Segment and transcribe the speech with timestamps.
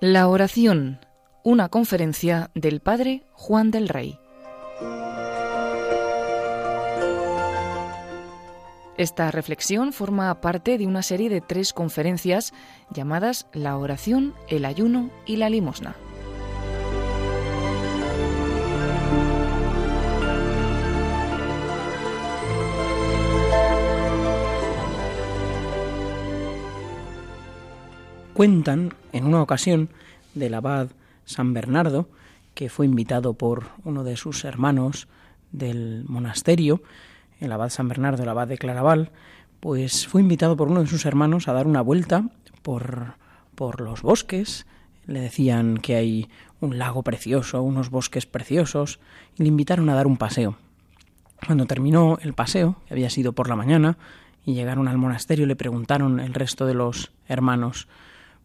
[0.00, 0.98] La oración,
[1.44, 4.18] una conferencia del Padre Juan del Rey.
[8.96, 12.52] Esta reflexión forma parte de una serie de tres conferencias
[12.90, 15.96] llamadas La oración, el ayuno y la limosna.
[28.42, 29.88] Cuentan en una ocasión
[30.34, 30.88] del abad
[31.24, 32.08] San Bernardo,
[32.54, 35.06] que fue invitado por uno de sus hermanos
[35.52, 36.82] del monasterio,
[37.38, 39.12] el abad San Bernardo, el abad de Claraval,
[39.60, 42.30] pues fue invitado por uno de sus hermanos a dar una vuelta
[42.62, 43.14] por,
[43.54, 44.66] por los bosques.
[45.06, 46.28] Le decían que hay
[46.60, 48.98] un lago precioso, unos bosques preciosos,
[49.38, 50.56] y le invitaron a dar un paseo.
[51.46, 53.98] Cuando terminó el paseo, que había sido por la mañana,
[54.44, 57.86] y llegaron al monasterio, le preguntaron el resto de los hermanos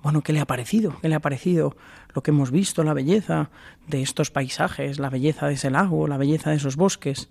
[0.03, 0.95] bueno, ¿qué le ha parecido?
[1.01, 1.75] ¿Qué le ha parecido
[2.13, 3.49] lo que hemos visto, la belleza
[3.87, 7.29] de estos paisajes, la belleza de ese lago, la belleza de esos bosques?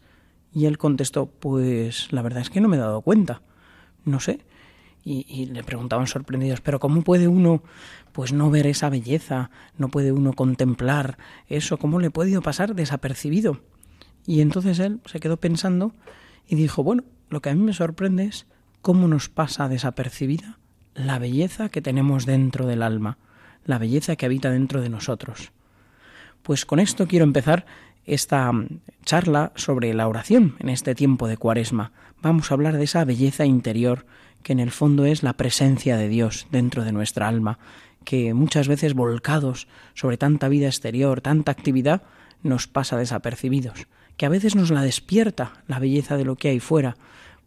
[0.53, 3.42] Y él contestó, pues la verdad es que no me he dado cuenta,
[4.05, 4.41] no sé.
[5.08, 7.62] Y, le preguntaban sorprendidos, pero ¿cómo puede uno
[8.11, 9.51] pues no ver esa belleza?
[9.78, 11.78] ¿No puede uno contemplar eso?
[11.78, 13.61] ¿Cómo le ha podido pasar desapercibido?
[14.27, 15.92] Y entonces él se quedó pensando
[16.48, 18.47] y dijo, bueno, lo que a mí me sorprende es
[18.83, 20.58] cómo nos pasa desapercibida
[20.97, 23.19] la belleza que tenemos dentro del alma,
[23.64, 25.52] la belleza que habita dentro de nosotros.
[26.42, 27.66] Pues con esto quiero empezar
[28.05, 31.92] esta mm, charla sobre la oración en este tiempo de Cuaresma.
[32.22, 34.06] Vamos a hablar de esa belleza interior
[34.42, 37.58] que en el fondo es la presencia de Dios dentro de nuestra alma,
[38.05, 42.02] que muchas veces volcados sobre tanta vida exterior, tanta actividad,
[42.44, 46.61] nos pasa desapercibidos, que a veces nos la despierta la belleza de lo que hay
[46.61, 46.97] fuera,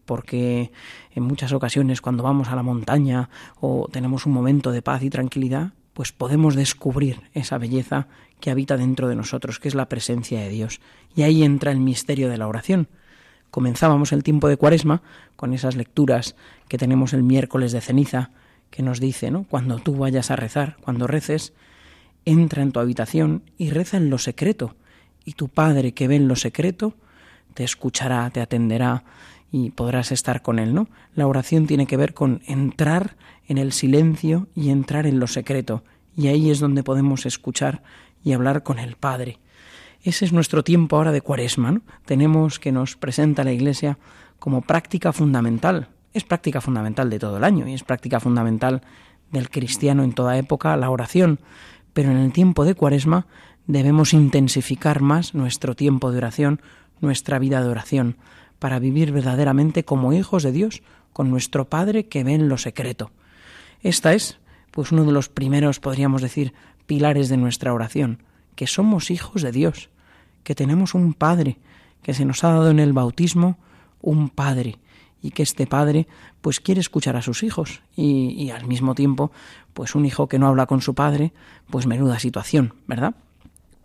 [0.10, 0.72] porque
[1.14, 3.30] en muchas ocasiones cuando vamos a la montaña
[3.62, 8.08] o tenemos un momento de paz y tranquilidad, pues podemos descubrir esa belleza
[8.40, 10.82] que habita dentro de nosotros, que es la presencia de Dios.
[11.16, 12.88] Y ahí entra el misterio de la oración.
[13.52, 15.04] Comenzábamos el tiempo de Cuaresma
[15.36, 16.36] con esas lecturas
[16.68, 18.32] que tenemos el miércoles de ceniza,
[18.72, 19.44] que nos dice, ¿no?
[19.44, 21.54] Cuando tú vayas a rezar, cuando reces,
[22.26, 24.76] entra en tu habitación y reza en lo secreto,
[25.24, 26.96] y tu Padre que ve en lo secreto
[27.54, 29.04] te escuchará, te atenderá
[29.52, 30.88] y podrás estar con Él, ¿no?
[31.16, 33.18] La oración tiene que ver con entrar
[33.48, 35.84] en el silencio y entrar en lo secreto,
[36.16, 37.82] y ahí es donde podemos escuchar
[38.24, 39.40] y hablar con el Padre.
[40.02, 41.82] Ese es nuestro tiempo ahora de cuaresma.
[42.06, 43.98] Tenemos que nos presenta la Iglesia
[44.38, 45.90] como práctica fundamental.
[46.14, 48.82] Es práctica fundamental de todo el año y es práctica fundamental
[49.32, 51.40] del cristiano en toda época la oración,
[51.94, 53.28] pero en el tiempo de cuaresma
[53.68, 56.62] debemos intensificar más nuestro tiempo de oración,
[57.02, 58.18] nuestra vida de oración,
[58.60, 60.84] para vivir verdaderamente como hijos de Dios,
[61.14, 63.12] con nuestro Padre que ve en lo secreto.
[63.82, 64.38] Esta es,
[64.72, 66.54] pues, uno de los primeros, podríamos decir,
[66.86, 68.24] pilares de nuestra oración,
[68.56, 69.90] que somos hijos de Dios,
[70.44, 71.58] que tenemos un Padre,
[72.04, 73.58] que se nos ha dado en el bautismo
[74.02, 74.80] un Padre,
[75.22, 76.08] y que este padre
[76.42, 79.32] pues quiere escuchar a sus hijos y, y, al mismo tiempo
[79.74, 81.34] pues un hijo que no habla con su padre
[81.70, 83.16] pues menuda situación verdad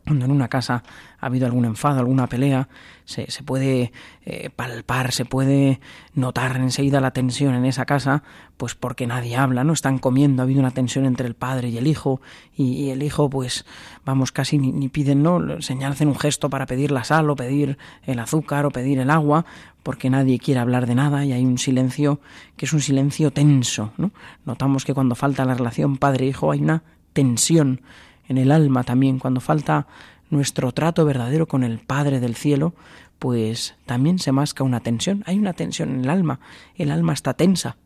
[0.04, 0.82] cuando en una casa
[1.18, 2.68] ha habido algún enfado, alguna pelea,
[3.04, 3.92] se, se puede
[4.24, 5.80] eh, palpar, se puede
[6.14, 8.22] notar enseguida la tensión en esa casa,
[8.56, 9.72] pues porque nadie habla, ¿no?
[9.72, 12.20] Están comiendo, ha habido una tensión entre el padre y el hijo,
[12.56, 13.64] y, el hijo, pues,
[14.04, 15.60] vamos, casi ni, piden, ¿no?
[15.62, 19.46] Señalan un gesto para pedir la sal, o pedir el azúcar, o pedir el agua,
[19.82, 22.20] porque nadie quiere hablar de nada, y hay un silencio
[22.56, 24.12] que es un silencio tenso, ¿no?
[24.44, 26.82] Notamos que cuando falta la relación padre-hijo hay una
[27.14, 27.80] tensión
[28.28, 29.86] en el alma también, cuando falta
[30.30, 32.74] nuestro trato verdadero con el Padre del cielo,
[33.18, 35.22] pues también se masca una tensión.
[35.26, 36.40] Hay una tensión en el alma,
[36.76, 37.76] el alma está tensa.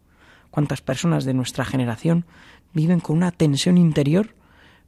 [0.51, 2.25] ¿Cuántas personas de nuestra generación
[2.73, 4.35] viven con una tensión interior?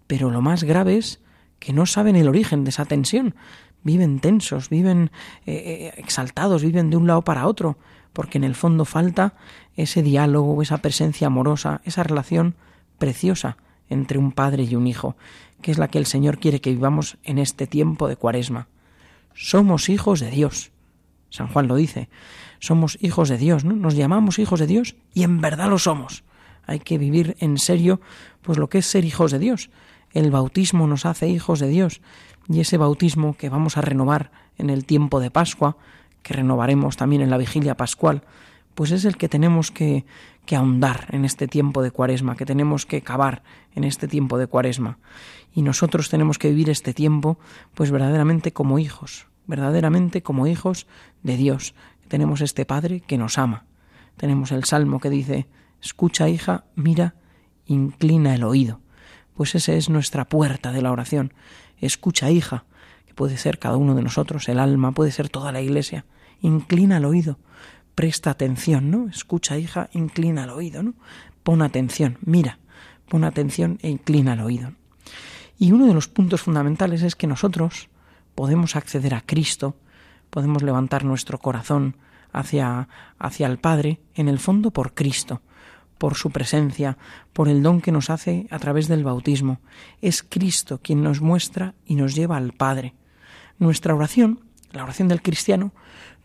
[0.07, 1.21] Pero lo más grave es
[1.59, 3.35] que no saben el origen de esa tensión.
[3.83, 5.11] Viven tensos, viven
[5.47, 7.79] eh, eh, exaltados, viven de un lado para otro,
[8.13, 9.35] porque en el fondo falta
[9.77, 12.57] ese diálogo, esa presencia amorosa, esa relación
[12.99, 13.57] preciosa
[13.91, 15.17] entre un padre y un hijo,
[15.61, 18.69] que es la que el Señor quiere que vivamos en este tiempo de cuaresma.
[19.35, 20.73] Somos hijos de Dios.
[21.29, 22.09] San Juan lo dice.
[22.59, 23.75] Somos hijos de Dios, ¿no?
[23.75, 26.25] Nos llamamos hijos de Dios y en verdad lo somos.
[26.67, 28.01] Hay que vivir en serio
[28.43, 29.71] pues lo que es ser hijos de Dios.
[30.13, 32.01] El bautismo nos hace hijos de Dios
[32.49, 35.77] y ese bautismo que vamos a renovar en el tiempo de Pascua,
[36.23, 38.23] que renovaremos también en la vigilia pascual,
[38.75, 40.05] pues es el que tenemos que,
[40.51, 44.49] que ahondar en este tiempo de cuaresma, que tenemos que cavar en este tiempo de
[44.49, 44.99] cuaresma.
[45.55, 47.39] Y nosotros tenemos que vivir este tiempo,
[47.73, 50.89] pues verdaderamente como hijos, verdaderamente como hijos
[51.23, 51.77] de Dios.
[52.09, 53.67] Tenemos este Padre que nos ama.
[54.17, 55.47] tenemos el salmo que dice,
[55.81, 57.15] escucha hija, mira,
[57.67, 58.81] inclina el oído.
[59.35, 61.33] Pues esa es nuestra puerta de la oración.
[61.79, 62.65] Escucha hija,
[63.07, 66.07] que puede ser cada uno de nosotros, el alma, puede ser toda la iglesia.
[66.41, 67.39] Inclina el oído,
[67.95, 69.09] presta atención, ¿no?
[69.09, 70.95] Escucha hija, inclina el oído, ¿no?
[71.43, 72.59] Pon atención, mira,
[73.09, 74.73] pon atención e inclina el oído.
[75.59, 77.89] Y uno de los puntos fundamentales es que nosotros
[78.35, 79.77] podemos acceder a Cristo,
[80.31, 81.97] podemos levantar nuestro corazón
[82.33, 82.89] hacia,
[83.19, 85.43] hacia el Padre, en el fondo por Cristo,
[85.99, 86.97] por su presencia,
[87.35, 89.61] por el don que nos hace a través del bautismo.
[90.01, 92.95] Es Cristo quien nos muestra y nos lleva al Padre.
[93.59, 94.41] Nuestra oración,
[94.73, 95.73] la oración del cristiano,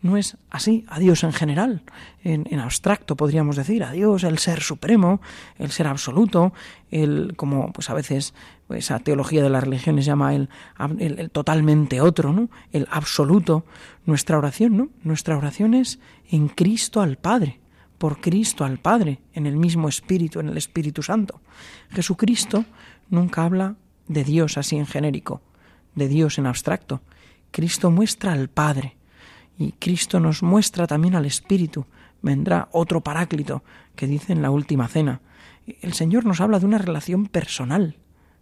[0.02, 1.82] no es así a Dios en general,
[2.22, 5.20] en, abstracto podríamos decir, a Dios el ser supremo,
[5.58, 6.52] el ser absoluto,
[6.90, 8.34] el como pues a veces
[8.70, 10.48] esa teología de las religiones llama el,
[10.98, 12.50] el, totalmente otro, ¿no?
[12.72, 13.64] El absoluto.
[14.04, 14.88] Nuestra oración, ¿no?
[15.02, 15.98] Nuestra oración es
[16.30, 17.60] en Cristo al Padre,
[17.98, 21.40] por Cristo al Padre, en el mismo Espíritu, en el Espíritu Santo.
[21.90, 22.64] Jesucristo
[23.08, 23.76] nunca habla
[24.08, 25.42] de Dios así en genérico,
[25.94, 27.02] de Dios en abstracto.
[27.50, 28.96] Cristo muestra al Padre
[29.58, 31.86] y Cristo nos muestra también al Espíritu.
[32.22, 33.62] Vendrá otro paráclito
[33.94, 35.20] que dice en la última cena.
[35.80, 37.96] El Señor nos habla de una relación personal.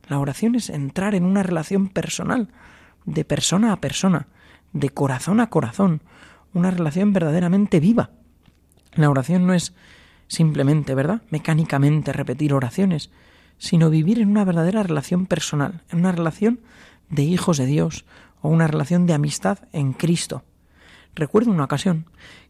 [0.09, 2.49] La oración es entrar en una relación personal,
[3.07, 4.29] de persona a persona,
[4.73, 6.03] de corazón a corazón,
[6.53, 8.11] una relación verdaderamente viva.
[8.95, 9.75] La oración no es
[10.29, 13.11] simplemente, ¿verdad?, mecánicamente repetir oraciones,
[13.59, 16.61] sino vivir en una verdadera relación personal, en una relación
[17.09, 18.05] de hijos de Dios
[18.41, 20.45] o una relación de amistad en Cristo.
[21.15, 22.07] Recuerdo una ocasión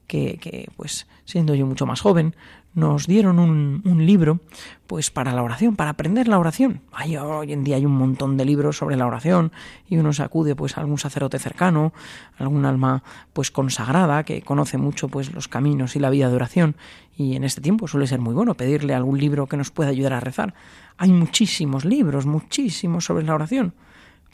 [0.07, 2.35] que, que, pues siendo yo mucho más joven,
[2.75, 4.41] nos dieron un, un, libro
[4.87, 6.81] pues para la oración, para aprender la oración.
[6.93, 9.53] hoy en día hay un montón de libros sobre la oración
[9.89, 11.93] y uno se acude pues a algún sacerdote cercano,
[12.37, 16.77] algún alma pues consagrada que conoce mucho pues los caminos y la vida de oración
[17.17, 20.13] y en este tiempo suele ser muy bueno pedirle algún libro que nos pueda ayudar
[20.13, 20.55] a rezar.
[20.99, 23.73] Hay muchísimos libros, muchísimos sobre la oración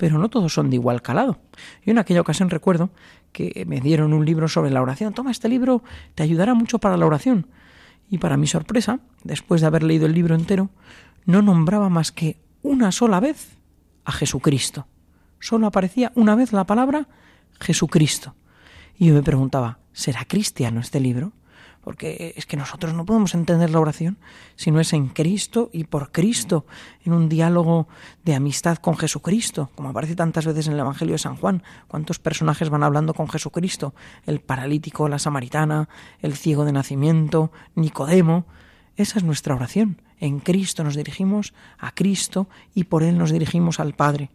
[0.01, 1.37] pero no todos son de igual calado.
[1.85, 2.89] Y en aquella ocasión recuerdo
[3.33, 5.13] que me dieron un libro sobre la oración.
[5.13, 5.83] Toma, este libro
[6.15, 7.49] te ayudará mucho para la oración.
[8.09, 10.71] Y para mi sorpresa, después de haber leído el libro entero,
[11.27, 13.59] no nombraba más que una sola vez
[14.07, 14.87] a Jesucristo.
[15.39, 17.07] Solo aparecía una vez la palabra
[17.61, 18.35] Jesucristo.
[18.97, 21.33] Y yo me preguntaba, ¿será cristiano este libro?
[21.83, 24.19] Porque es que nosotros no podemos entender la oración
[24.57, 26.67] si no es en Cristo y por Cristo,
[27.05, 27.89] en un diálogo
[28.25, 31.63] de amistad con Jesucristo, como aparece tantas veces en el Evangelio de San Juan.
[31.89, 33.95] ¿Cuántos personajes van hablando con Jesucristo?
[34.27, 35.89] El paralítico, la samaritana,
[36.21, 38.47] el ciego de nacimiento, Nicodemo.
[38.97, 40.03] Esa es nuestra oración.
[40.19, 44.31] En Cristo nos dirigimos a Cristo y por Él nos dirigimos al Padre.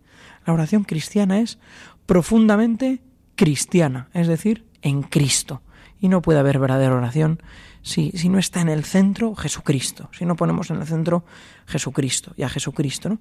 [0.48, 1.60] La oración cristiana es
[2.08, 3.04] profundamente
[3.36, 5.62] cristiana, es decir, en Cristo
[6.06, 7.42] y no puede haber verdadera oración
[7.82, 11.26] si, si no está en el centro Jesucristo, si no ponemos en el centro
[11.66, 13.10] Jesucristo y a Jesucristo.
[13.10, 13.20] ¿no?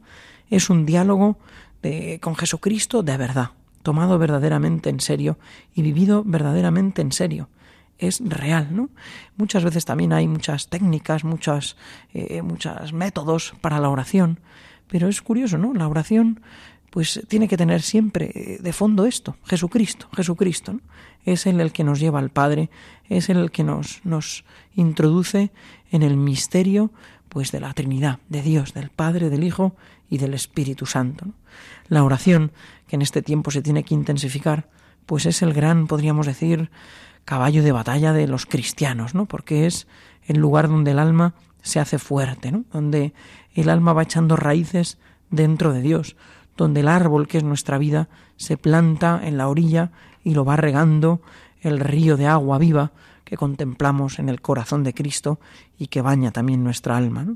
[0.51, 1.39] Es un diálogo
[1.83, 3.53] de, con Jesucristo de verdad,
[3.83, 5.39] tomado verdaderamente en serio
[5.75, 7.49] y vivido verdaderamente en serio.
[7.97, 8.91] Es real, ¿no?
[9.37, 11.77] Muchas veces también hay muchas técnicas, muchas,
[12.13, 14.41] eh, muchos métodos para la oración,
[14.89, 15.73] pero es curioso, ¿no?
[15.73, 16.43] La oración
[16.94, 20.79] pues tiene que tener siempre eh, de fondo esto, Jesucristo, Jesucristo.
[21.25, 22.70] Es Él el que nos lleva al Padre,
[23.08, 24.44] es el que nos, nos
[24.76, 25.50] introduce
[25.90, 26.92] en el misterio
[27.28, 29.75] pues de la Trinidad, de Dios, del Padre, del Hijo
[30.09, 31.26] y del Espíritu Santo.
[31.88, 32.52] La oración,
[32.87, 34.69] que en este tiempo se tiene que intensificar,
[35.04, 36.71] pues es el gran, podríamos decir,
[37.25, 39.26] caballo de batalla de los cristianos, ¿no?
[39.26, 39.88] Porque es
[40.28, 42.64] el lugar donde el alma se hace fuerte, ¿no?
[42.73, 43.14] Donde
[43.52, 44.99] el alma va echando raíces
[45.30, 46.14] dentro de Dios,
[46.56, 49.90] donde el árbol que es nuestra vida se planta en la orilla
[50.23, 51.20] y lo va regando
[51.61, 52.92] el río de agua viva
[53.25, 55.40] que contemplamos en el corazón de Cristo
[55.78, 57.26] y que baña también nuestra alma.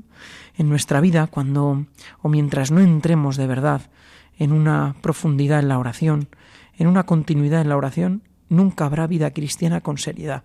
[0.55, 1.85] En nuestra vida, cuando
[2.21, 3.81] o mientras no entremos de verdad
[4.37, 6.29] en una profundidad en la oración,
[6.77, 10.43] en una continuidad en la oración, nunca habrá vida cristiana con seriedad.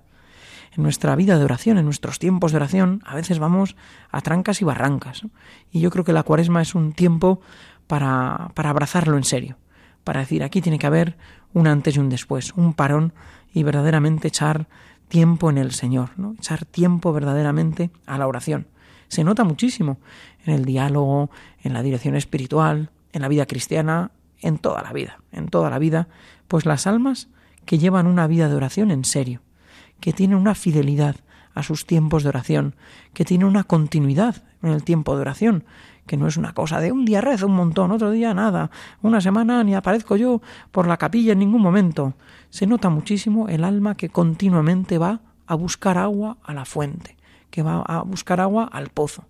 [0.76, 3.76] En nuestra vida de oración, en nuestros tiempos de oración, a veces vamos
[4.10, 5.22] a trancas y barrancas.
[5.70, 7.40] Y yo creo que la cuaresma es un tiempo
[7.86, 9.56] para, para abrazarlo en serio,
[10.04, 11.16] para decir aquí tiene que haber
[11.52, 13.12] un antes y un después, un parón
[13.52, 14.66] y verdaderamente echar
[15.08, 16.34] tiempo en el Señor, ¿no?
[16.38, 18.66] echar tiempo verdaderamente a la oración.
[19.08, 19.98] Se nota muchísimo
[20.44, 21.30] en el diálogo,
[21.62, 24.10] en la dirección espiritual, en la vida cristiana,
[24.40, 26.08] en toda la vida, en toda la vida,
[26.48, 27.28] pues las almas
[27.64, 29.40] que llevan una vida de oración en serio,
[30.00, 31.16] que tienen una fidelidad
[31.54, 32.74] a sus tiempos de oración,
[33.12, 35.64] que tienen una continuidad en el tiempo de oración,
[36.06, 38.70] que no es una cosa de un día rezo un montón, otro día nada,
[39.02, 42.14] una semana ni aparezco yo por la capilla en ningún momento.
[42.50, 47.16] Se nota muchísimo el alma que continuamente va a buscar agua a la fuente,
[47.50, 49.24] que va a buscar agua al pozo.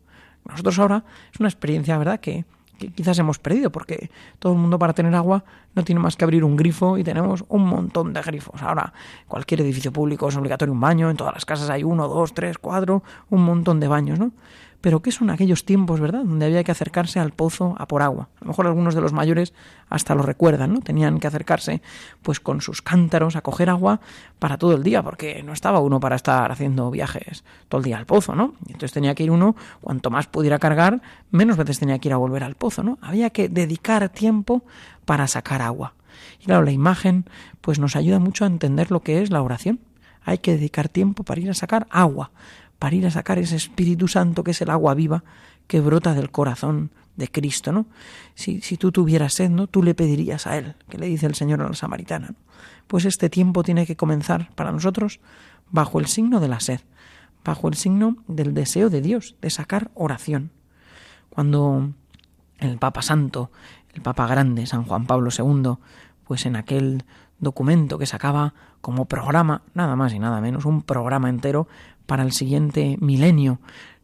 [0.49, 2.45] Nosotros ahora es una experiencia, ¿verdad?, que,
[2.79, 6.25] que quizás hemos perdido, porque todo el mundo para tener agua no tiene más que
[6.25, 8.63] abrir un grifo y tenemos un montón de grifos.
[8.63, 8.93] Ahora,
[9.27, 12.59] cualquier edificio público es obligatorio un baño, en todas las casas hay uno, dos, tres,
[12.59, 14.33] cuatro, un montón de baños, ¿no?
[14.85, 18.29] Pero ¿qué son aquellos tiempos, verdad?, donde había que acercarse al pozo a por agua.
[18.37, 19.55] A lo mejor algunos de los mayores
[19.89, 20.81] hasta lo recuerdan, ¿no?
[20.81, 21.81] Tenían que acercarse
[22.21, 24.03] pues con sus cántaros a coger agua
[24.39, 27.97] para todo el día, porque no estaba uno para estar haciendo viajes todo el día
[27.97, 28.57] al pozo, ¿no?
[28.67, 31.01] Entonces tenía que ir uno, cuanto más pudiera cargar,
[31.31, 32.99] menos veces tenía que ir a volver al pozo, ¿no?
[33.01, 34.65] Había que dedicar tiempo
[35.07, 35.95] para sacar agua.
[36.43, 37.25] Y claro, la imagen
[37.63, 39.81] pues nos ayuda mucho a entender lo que es la oración.
[40.27, 42.33] Hay que dedicar tiempo para ir a sacar agua,
[42.85, 45.25] para ir a sacar ese Espíritu Santo que es el agua viva
[45.69, 47.87] que brota del corazón de Cristo, ¿no?
[48.35, 49.69] Si, si tú tuvieras sed, ¿no?
[49.69, 52.35] Tú le pedirías a Él, que le dice el Señor a la samaritana.
[52.87, 55.21] Pues este tiempo tiene que comenzar para nosotros
[55.71, 56.83] bajo el signo de la sed,
[57.43, 60.51] bajo el signo del deseo de Dios, de sacar oración.
[61.31, 61.91] Cuando
[62.59, 63.51] el Papa Santo,
[63.95, 65.79] el Papa Grande, San Juan Pablo II,
[66.25, 67.05] pues en aquel
[67.39, 68.53] documento que sacaba
[68.85, 71.67] como programa, nada más y nada menos, un programa entero
[72.05, 73.59] para el siguiente milenio,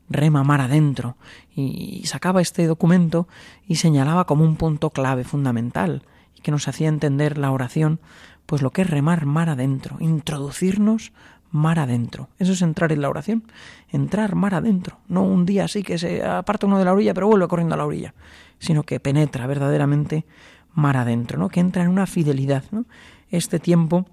[0.09, 1.19] rema mar adentro,
[1.55, 3.29] y sacaba este documento
[3.69, 6.03] y señalaba como un punto clave fundamental
[6.43, 8.01] que nos hacía entender la oración,
[8.47, 11.13] pues lo que es remar mar adentro, introducirnos
[11.51, 12.31] mar adentro.
[12.39, 13.45] Eso es entrar en la oración,
[13.91, 17.27] entrar mar adentro, no un día así que se aparta uno de la orilla pero
[17.27, 18.15] vuelve corriendo a la orilla,
[18.59, 20.25] sino que penetra verdaderamente
[20.73, 21.51] mar adentro, ¿no?
[21.51, 22.87] Que entra en una fidelidad, ¿no?
[23.29, 24.07] Este tiempo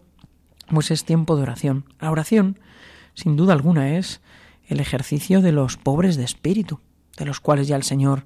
[0.69, 1.85] pues es tiempo de oración.
[1.99, 2.59] La oración
[3.13, 4.21] sin duda alguna es
[4.67, 6.79] el ejercicio de los pobres de espíritu,
[7.17, 8.25] de los cuales ya el Señor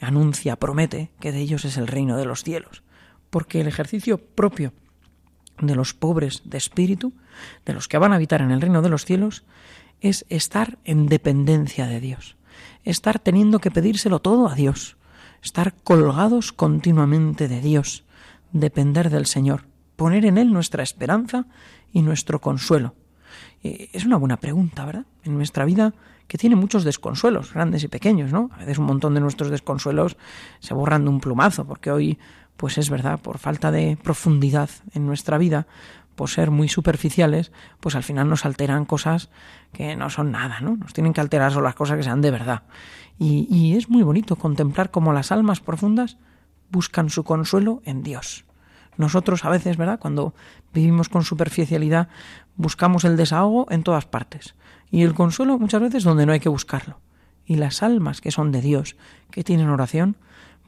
[0.00, 2.82] anuncia, promete que de ellos es el reino de los cielos,
[3.28, 4.72] porque el ejercicio propio
[5.60, 7.12] de los pobres de espíritu,
[7.66, 9.44] de los que van a habitar en el reino de los cielos,
[10.00, 12.36] es estar en dependencia de Dios,
[12.84, 14.96] estar teniendo que pedírselo todo a Dios,
[15.42, 18.04] estar colgados continuamente de Dios,
[18.52, 19.66] depender del Señor,
[19.96, 21.46] poner en Él nuestra esperanza
[21.92, 22.94] y nuestro consuelo,
[23.62, 25.04] es una buena pregunta, ¿verdad?
[25.22, 25.92] En nuestra vida
[26.26, 28.50] que tiene muchos desconsuelos, grandes y pequeños, ¿no?
[28.54, 30.16] A veces un montón de nuestros desconsuelos
[30.60, 32.18] se borran de un plumazo, porque hoy,
[32.56, 35.66] pues es verdad, por falta de profundidad en nuestra vida,
[36.14, 39.28] por ser muy superficiales, pues al final nos alteran cosas
[39.72, 40.76] que no son nada, ¿no?
[40.76, 42.62] Nos tienen que alterar solo las cosas que sean de verdad.
[43.18, 46.16] Y es muy bonito contemplar cómo las almas profundas
[46.70, 48.44] buscan su consuelo en Dios.
[48.96, 49.98] Nosotros a veces, ¿verdad?
[49.98, 50.34] Cuando
[50.74, 52.08] vivimos con superficialidad,
[52.56, 54.54] buscamos el desahogo en todas partes
[54.90, 56.98] y el consuelo muchas veces donde no hay que buscarlo.
[57.46, 58.96] Y las almas que son de Dios,
[59.30, 60.16] que tienen oración,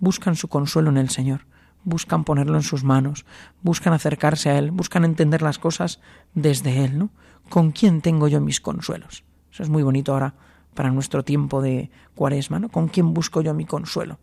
[0.00, 1.46] buscan su consuelo en el Señor,
[1.84, 3.24] buscan ponerlo en sus manos,
[3.62, 6.00] buscan acercarse a Él, buscan entender las cosas
[6.34, 7.10] desde Él, ¿no?
[7.48, 9.24] ¿Con quién tengo yo mis consuelos?
[9.52, 10.34] Eso es muy bonito ahora
[10.74, 12.68] para nuestro tiempo de cuaresma, ¿no?
[12.68, 14.18] ¿Con quién busco yo mi consuelo?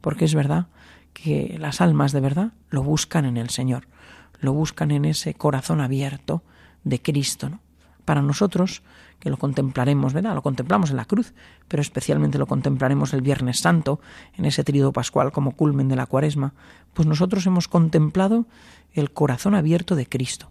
[0.00, 0.66] Porque es verdad
[1.12, 3.86] que las almas de verdad lo buscan en el Señor,
[4.40, 6.42] lo buscan en ese corazón abierto
[6.84, 7.60] de Cristo, ¿no?
[8.04, 8.82] Para nosotros,
[9.20, 10.34] que lo contemplaremos, ¿verdad?
[10.34, 11.34] Lo contemplamos en la cruz,
[11.68, 14.00] pero especialmente lo contemplaremos el Viernes Santo,
[14.36, 16.54] en ese tríodo pascual como culmen de la cuaresma,
[16.94, 18.46] pues nosotros hemos contemplado
[18.94, 20.50] el corazón abierto de Cristo.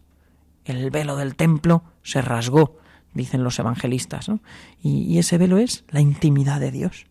[0.65, 2.77] El velo del templo se rasgó,
[3.13, 4.39] dicen los evangelistas, ¿no?
[4.81, 7.07] Y, y ese velo es la intimidad de Dios.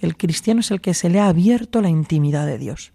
[0.00, 2.92] El cristiano es el que se le ha abierto la intimidad de Dios.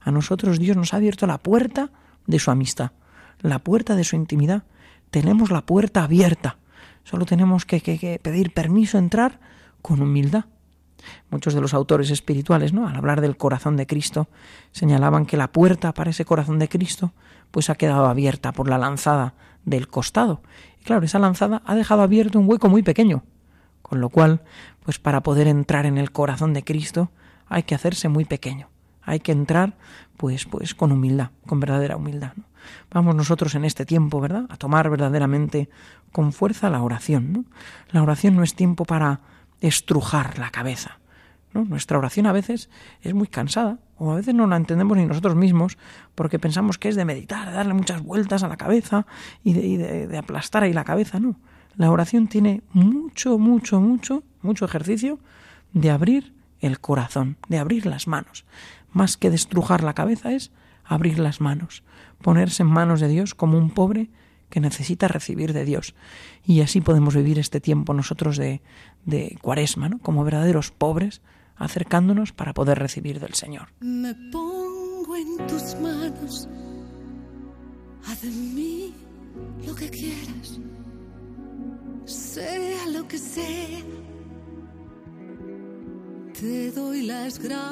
[0.00, 1.90] A nosotros Dios nos ha abierto la puerta
[2.26, 2.92] de su amistad,
[3.40, 4.64] la puerta de su intimidad.
[5.10, 6.58] Tenemos la puerta abierta.
[7.04, 9.40] Solo tenemos que, pedir permiso a entrar
[9.82, 10.44] con humildad.
[11.30, 12.88] Muchos de los autores espirituales, ¿no?
[12.88, 14.28] al hablar del corazón de Cristo,
[14.72, 17.12] señalaban que la puerta para ese corazón de Cristo
[17.50, 19.34] pues ha quedado abierta por la lanzada
[19.64, 20.42] del costado.
[20.80, 23.24] Y claro, esa lanzada ha dejado abierto un hueco muy pequeño,
[23.82, 24.42] con lo cual,
[24.86, 27.10] pues para poder entrar en el corazón de Cristo
[27.48, 28.68] hay que hacerse muy pequeño.
[29.02, 29.74] Hay que entrar
[30.16, 32.34] pues pues con humildad, con verdadera humildad.
[32.92, 34.44] Vamos nosotros en este tiempo, ¿verdad?
[34.48, 35.68] A tomar verdaderamente
[36.12, 37.46] con fuerza la oración.
[37.90, 39.22] La oración no es tiempo para
[39.60, 41.00] estrujar la cabeza.
[41.52, 42.70] Nuestra oración a veces
[43.02, 45.78] es muy cansada, o a veces no la entendemos ni nosotros mismos,
[46.14, 49.06] porque pensamos que es de meditar, de darle muchas vueltas a la cabeza
[49.42, 51.18] y de, de aplastar ahí la cabeza.
[51.18, 51.36] No,
[51.76, 55.18] la oración tiene mucho, mucho, mucho, mucho ejercicio
[55.72, 58.44] de abrir el corazón, de abrir las manos.
[58.92, 60.52] Más que destrujar la cabeza es
[60.84, 61.82] abrir las manos,
[62.22, 64.08] ponerse en manos de Dios como un pobre
[64.48, 65.94] que necesita recibir de Dios.
[66.44, 68.62] Y así podemos vivir este tiempo nosotros de,
[69.04, 69.98] de cuaresma, ¿no?
[69.98, 71.20] como verdaderos pobres,
[71.56, 73.68] acercándonos para poder recibir del Señor.
[73.80, 76.48] Me pongo en tus manos,
[78.06, 78.94] haz de mí
[79.66, 80.60] lo que quieras
[82.06, 83.82] sea lo que sea.
[86.40, 87.64] Te doy las gracias,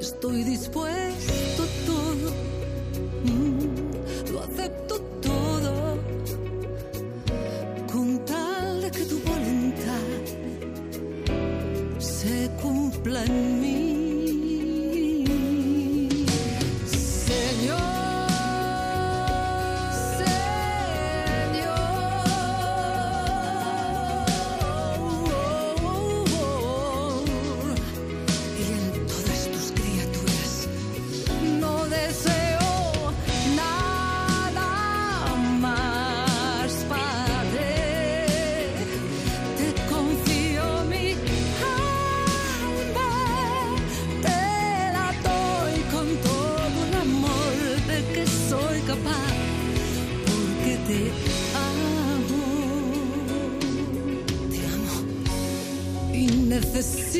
[0.00, 2.32] estoy dispuesto todo,
[3.24, 5.98] mm, lo acepto todo,
[7.92, 10.00] con tal de que tu voluntad
[11.98, 13.75] se cumpla en mí.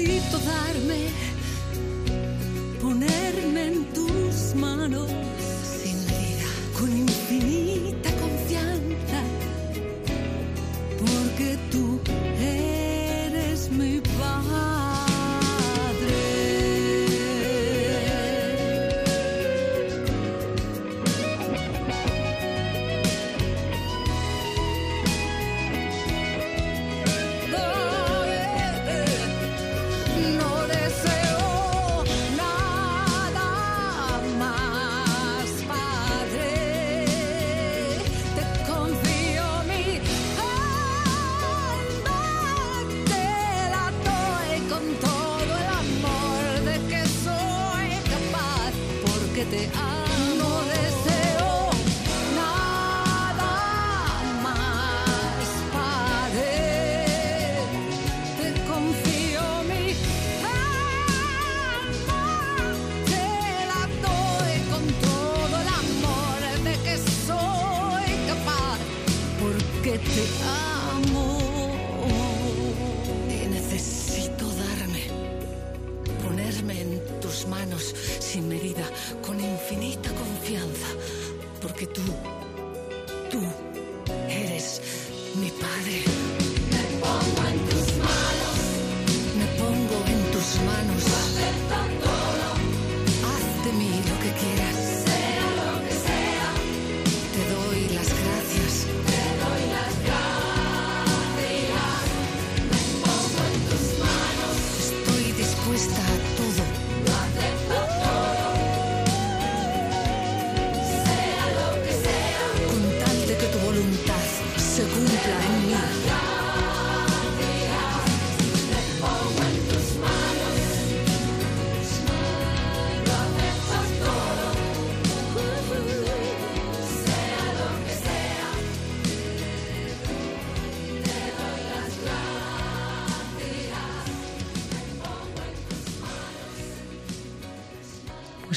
[0.03, 1.11] Necesito darme,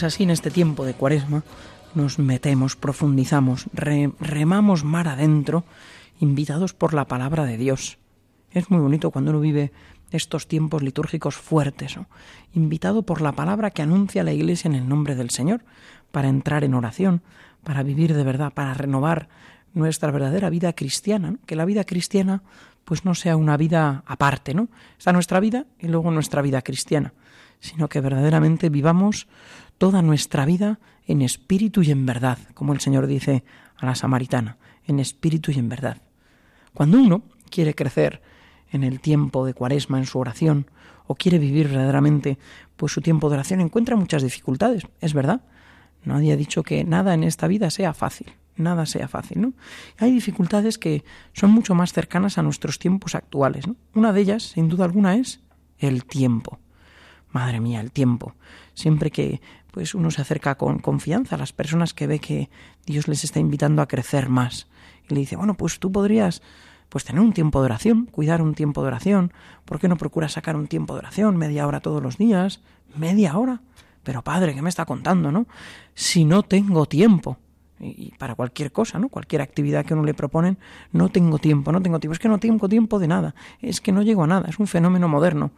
[0.03, 1.43] Así en este tiempo de cuaresma
[1.93, 5.65] nos metemos, profundizamos, remamos mar adentro,
[6.19, 7.97] invitados por la palabra de Dios.
[8.51, 9.71] Es muy bonito cuando uno vive
[10.11, 11.97] estos tiempos litúrgicos fuertes,
[12.53, 15.65] invitado por la palabra que anuncia la Iglesia en el nombre del Señor,
[16.11, 17.21] para entrar en oración,
[17.63, 19.27] para vivir de verdad, para renovar
[19.73, 22.41] nuestra verdadera vida cristiana, que la vida cristiana
[22.85, 24.69] pues no sea una vida aparte, ¿no?
[24.97, 27.13] Está nuestra vida y luego nuestra vida cristiana,
[27.59, 29.27] sino que verdaderamente vivamos
[29.79, 33.43] toda nuestra vida en espíritu y en verdad, como el Señor dice
[33.77, 35.97] a la samaritana, en espíritu y en verdad.
[36.73, 38.21] Cuando uno quiere crecer
[38.71, 40.67] en el tiempo de cuaresma, en su oración,
[41.07, 42.37] o quiere vivir verdaderamente
[42.75, 45.41] pues su tiempo de oración, encuentra muchas dificultades, es verdad.
[46.03, 49.53] Nadie ha dicho que nada en esta vida sea fácil, nada sea fácil, ¿no?
[49.97, 53.65] Hay dificultades que son mucho más cercanas a nuestros tiempos actuales,
[53.95, 55.39] Una de ellas, sin duda alguna, es
[55.79, 56.59] el tiempo.
[57.31, 58.35] Madre mía, el tiempo.
[58.73, 62.49] Siempre que pues uno se acerca con confianza a las personas que ve que
[62.85, 64.67] Dios les está invitando a crecer más.
[65.09, 66.41] Y le dice, bueno, pues tú podrías
[66.89, 69.31] pues tener un tiempo de oración, cuidar un tiempo de oración.
[69.65, 72.61] ¿Por qué no procuras sacar un tiempo de oración, media hora todos los días?
[72.95, 73.61] ¿Media hora?
[74.03, 75.45] Pero padre, ¿qué me está contando, no?
[75.93, 77.37] Si no tengo tiempo.
[77.79, 79.07] Y para cualquier cosa, ¿no?
[79.07, 80.57] Cualquier actividad que uno le proponen,
[80.91, 82.13] no tengo tiempo, no tengo tiempo.
[82.13, 83.35] Es que no tengo tiempo de nada.
[83.61, 84.49] Es que no llego a nada.
[84.49, 85.51] Es un fenómeno moderno.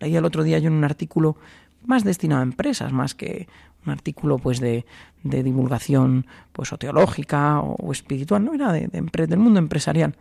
[0.00, 1.36] Leí el otro día yo en un artículo
[1.86, 3.48] más destinado a empresas, más que
[3.86, 4.84] un artículo pues de,
[5.22, 10.16] de divulgación pues o teológica o, espiritual, no era de, del mundo empresarial.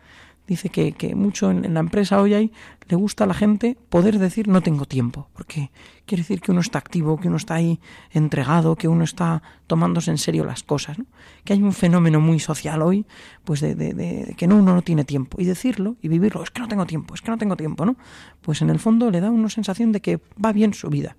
[0.45, 2.51] Dice que, que mucho en, en, la empresa hoy hay,
[2.89, 5.71] le gusta a la gente poder decir no tengo tiempo, porque
[6.05, 7.79] quiere decir que uno está activo, que uno está ahí
[8.11, 11.05] entregado, que uno está tomándose en serio las cosas, ¿no?
[11.45, 13.05] que hay un fenómeno muy social hoy,
[13.45, 16.51] pues de, de, de, que no, uno no tiene tiempo, y decirlo y vivirlo, es
[16.51, 17.95] que no tengo tiempo, es que no tengo tiempo, ¿no?
[18.41, 21.15] Pues en el fondo le da una sensación de que va bien su vida,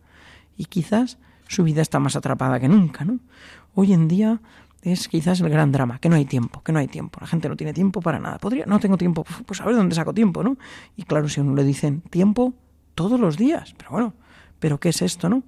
[0.56, 3.20] y quizás su vida está más atrapada que nunca, ¿no?
[3.74, 4.40] Hoy en día
[4.82, 7.18] es quizás el gran drama, que no hay tiempo, que no hay tiempo.
[7.20, 8.38] La gente no tiene tiempo para nada.
[8.38, 10.56] Podría, no tengo tiempo, pues a ver dónde saco tiempo, ¿no?
[10.96, 12.54] Y claro, si uno le dicen tiempo
[12.94, 14.14] todos los días, pero bueno,
[14.58, 15.42] ¿pero qué es esto, no?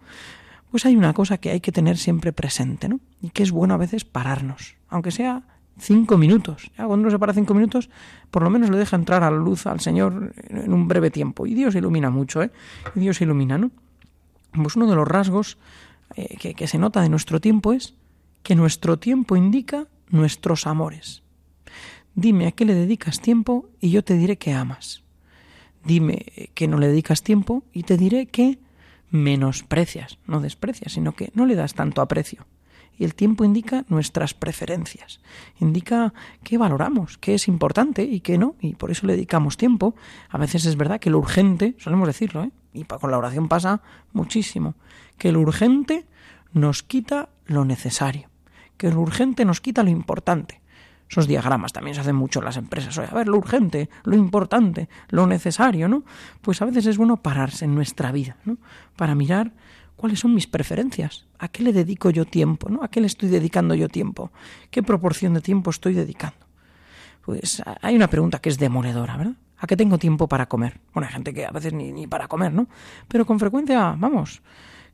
[0.71, 3.01] Pues hay una cosa que hay que tener siempre presente, ¿no?
[3.21, 5.43] Y que es bueno a veces pararnos, aunque sea
[5.79, 6.71] cinco minutos.
[6.77, 7.91] Ya cuando uno se para cinco minutos,
[8.31, 11.47] por lo menos le deja entrar a la luz al Señor en un breve tiempo.
[11.47, 12.51] Y Dios ilumina mucho, ¿eh?
[12.95, 13.71] Y Dios ilumina, ¿no?
[14.63, 15.59] Pues uno de los rasgos
[16.15, 17.95] eh, que, se nota de nuestro tiempo es
[18.43, 21.23] que nuestro tiempo indica nuestros amores.
[22.15, 25.03] Dime a qué le dedicas tiempo y yo te diré que amas.
[25.85, 28.59] Dime que no le dedicas tiempo y te diré que
[29.11, 32.47] menosprecias, no desprecias, sino que no le das tanto aprecio.
[32.99, 35.21] Y el tiempo indica nuestras preferencias,
[35.61, 39.95] indica qué valoramos, qué es importante y qué no, y por eso le dedicamos tiempo.
[40.31, 42.51] A veces es verdad que lo urgente, solemos decirlo, ¿eh?
[42.77, 44.75] Y con la oración pasa muchísimo,
[45.19, 46.07] que lo urgente
[46.53, 48.29] nos quita lo necesario,
[48.77, 50.61] que lo urgente nos quita lo importante.
[51.09, 52.99] Esos diagramas también se hacen mucho en las empresas.
[52.99, 56.05] Oye, a ver, lo urgente, lo importante, lo necesario, ¿no?
[56.43, 58.59] Pues a veces es bueno pararse en nuestra vida, ¿no?
[58.97, 59.53] Para mirar
[59.95, 62.83] cuáles son mis preferencias, a qué le dedico yo tiempo, ¿no?
[62.83, 64.33] A qué le estoy dedicando yo tiempo,
[64.71, 66.45] qué proporción de tiempo estoy dedicando.
[67.25, 69.37] Pues hay una pregunta que es demoledora, ¿verdad?
[69.59, 70.81] ¿A qué tengo tiempo para comer?
[70.93, 72.69] Bueno, hay gente que a veces ni, ni para comer, ¿no?
[73.09, 74.43] Pero con frecuencia, vamos,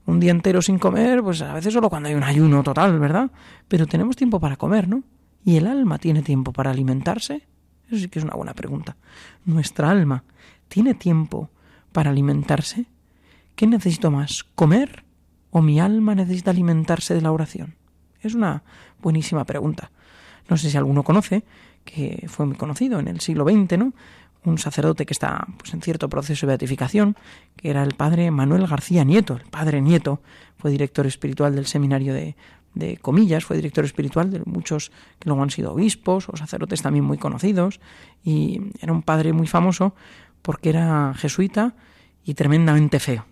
[0.07, 3.31] un día entero sin comer, pues a veces solo cuando hay un ayuno total, ¿verdad?
[3.69, 5.03] Pero tenemos tiempo para comer, ¿no?
[5.45, 7.47] ¿Y el alma tiene tiempo para alimentarse?
[7.87, 8.97] Eso sí que es una buena pregunta.
[9.45, 10.25] ¿Nuestra alma
[10.69, 11.51] tiene tiempo
[11.93, 12.87] para alimentarse?
[13.55, 14.45] ¿Qué necesito más?
[14.55, 15.05] ¿Comer
[15.51, 17.75] o mi alma necesita alimentarse de la oración?
[18.21, 18.63] Es una
[19.01, 19.91] buenísima pregunta.
[20.49, 21.45] No sé si alguno conoce,
[21.85, 23.93] que fue muy conocido en el siglo XX, ¿no?
[24.45, 27.17] Un sacerdote que está pues, en cierto proceso de beatificación,
[27.57, 29.35] que era el padre Manuel García Nieto.
[29.35, 30.21] El padre Nieto
[30.59, 32.37] fue director espiritual del seminario de,
[32.75, 37.05] de comillas, fue director espiritual de muchos que luego han sido obispos o sacerdotes también
[37.05, 37.81] muy conocidos,
[38.25, 39.95] y era un padre muy famoso
[40.43, 41.75] porque era jesuita
[42.25, 43.27] y tremendamente feo.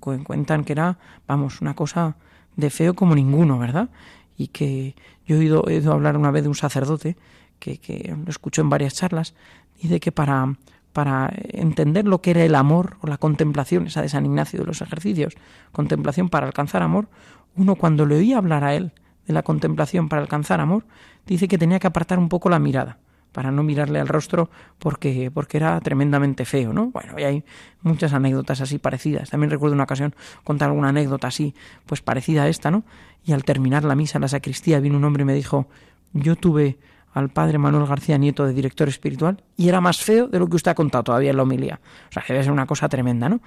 [0.00, 0.98] Cuentan que era,
[1.28, 2.16] vamos, una cosa
[2.56, 3.88] de feo como ninguno, ¿verdad?
[4.36, 4.94] Y que
[5.26, 7.16] yo he oído, he hablar una vez de un sacerdote
[7.60, 9.34] que, que lo escuchó en varias charlas,
[9.80, 10.56] dice que para,
[10.92, 14.66] para entender lo que era el amor o la contemplación, esa de San Ignacio de
[14.66, 15.34] los ejercicios,
[15.72, 17.08] contemplación para alcanzar amor,
[17.56, 18.92] uno cuando le oía hablar a él
[19.26, 20.84] de la contemplación para alcanzar amor,
[21.26, 22.98] dice que tenía que apartar un poco la mirada
[23.36, 26.86] para no mirarle al rostro porque, porque era tremendamente feo, ¿no?
[26.86, 27.44] Bueno, y hay
[27.82, 29.28] muchas anécdotas así parecidas.
[29.28, 32.84] También recuerdo una ocasión contar alguna anécdota así, pues parecida a esta, ¿no?
[33.26, 35.66] Y al terminar la misa en la sacristía vino un hombre y me dijo,
[36.14, 36.78] yo tuve
[37.16, 40.56] al padre Manuel García Nieto de director espiritual y era más feo de lo que
[40.56, 41.80] usted ha contado todavía en la homilía.
[42.10, 43.40] O sea, que debe ser una cosa tremenda, ¿no?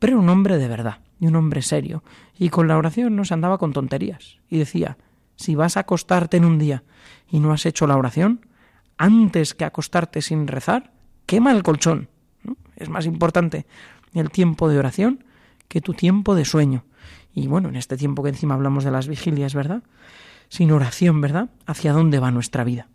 [0.00, 2.02] Pero era un hombre de verdad y un hombre serio.
[2.36, 4.38] Y con la oración no se andaba con tonterías.
[4.50, 4.98] Y decía,
[5.36, 6.82] si vas a acostarte en un día
[7.30, 8.44] y no has hecho la oración,
[8.98, 10.92] antes que acostarte sin rezar,
[11.24, 12.08] quema el colchón.
[12.74, 13.66] Es más importante
[14.14, 15.22] el tiempo de oración
[15.68, 16.86] que tu tiempo de sueño.
[17.32, 19.84] Y bueno, en este tiempo que encima hablamos de las vigilias, ¿verdad?
[20.48, 21.50] Sin oración, ¿verdad?
[21.66, 22.88] ¿Hacia dónde va nuestra vida?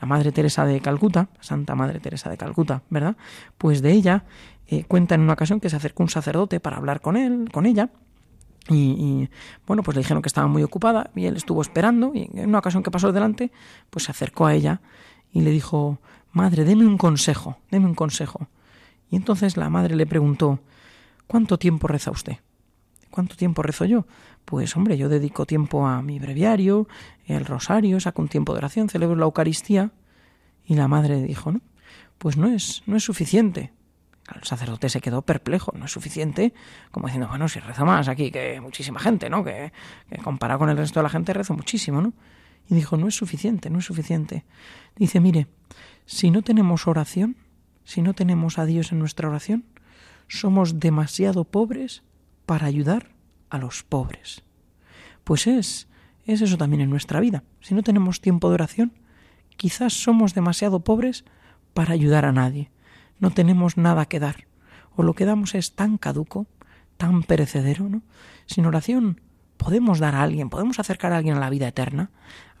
[0.00, 3.16] La Madre Teresa de Calcuta, Santa Madre Teresa de Calcuta, ¿verdad?
[3.58, 4.24] Pues de ella
[4.66, 7.66] eh, cuenta en una ocasión que se acercó un sacerdote para hablar con él, con
[7.66, 7.90] ella,
[8.68, 9.30] y, y,
[9.66, 12.58] bueno, pues le dijeron que estaba muy ocupada y él estuvo esperando y en una
[12.58, 13.50] ocasión que pasó delante,
[13.88, 14.80] pues se acercó a ella
[15.32, 15.98] y le dijo,
[16.32, 18.48] Madre, deme un consejo, deme un consejo.
[19.10, 20.60] Y entonces la madre le preguntó,
[21.26, 22.36] ¿cuánto tiempo reza usted?
[23.10, 24.06] ¿Cuánto tiempo rezo yo?
[24.50, 26.88] Pues hombre, yo dedico tiempo a mi breviario,
[27.24, 29.92] el rosario, saco un tiempo de oración, celebro la Eucaristía.
[30.64, 31.60] Y la madre dijo, no,
[32.18, 33.72] pues no es, no es suficiente.
[34.34, 36.52] El sacerdote se quedó perplejo, no es suficiente,
[36.90, 39.44] como diciendo, bueno, si rezo más aquí que muchísima gente, ¿no?
[39.44, 39.72] Que,
[40.08, 42.12] que comparado con el resto de la gente rezo muchísimo, ¿no?
[42.68, 44.44] Y dijo, no es suficiente, no es suficiente.
[44.96, 45.46] Dice, mire,
[46.06, 47.36] si no tenemos oración,
[47.84, 49.64] si no tenemos a Dios en nuestra oración,
[50.26, 52.02] somos demasiado pobres
[52.46, 53.19] para ayudar
[53.50, 54.42] a los pobres.
[55.24, 55.88] Pues es,
[56.24, 57.44] es eso también en nuestra vida.
[57.60, 58.92] Si no tenemos tiempo de oración,
[59.56, 61.24] quizás somos demasiado pobres
[61.74, 62.70] para ayudar a nadie.
[63.18, 64.46] No tenemos nada que dar.
[64.96, 66.46] O lo que damos es tan caduco,
[66.96, 68.02] tan perecedero, ¿no?
[68.46, 69.20] Sin oración
[69.56, 72.10] podemos dar a alguien, podemos acercar a alguien a la vida eterna,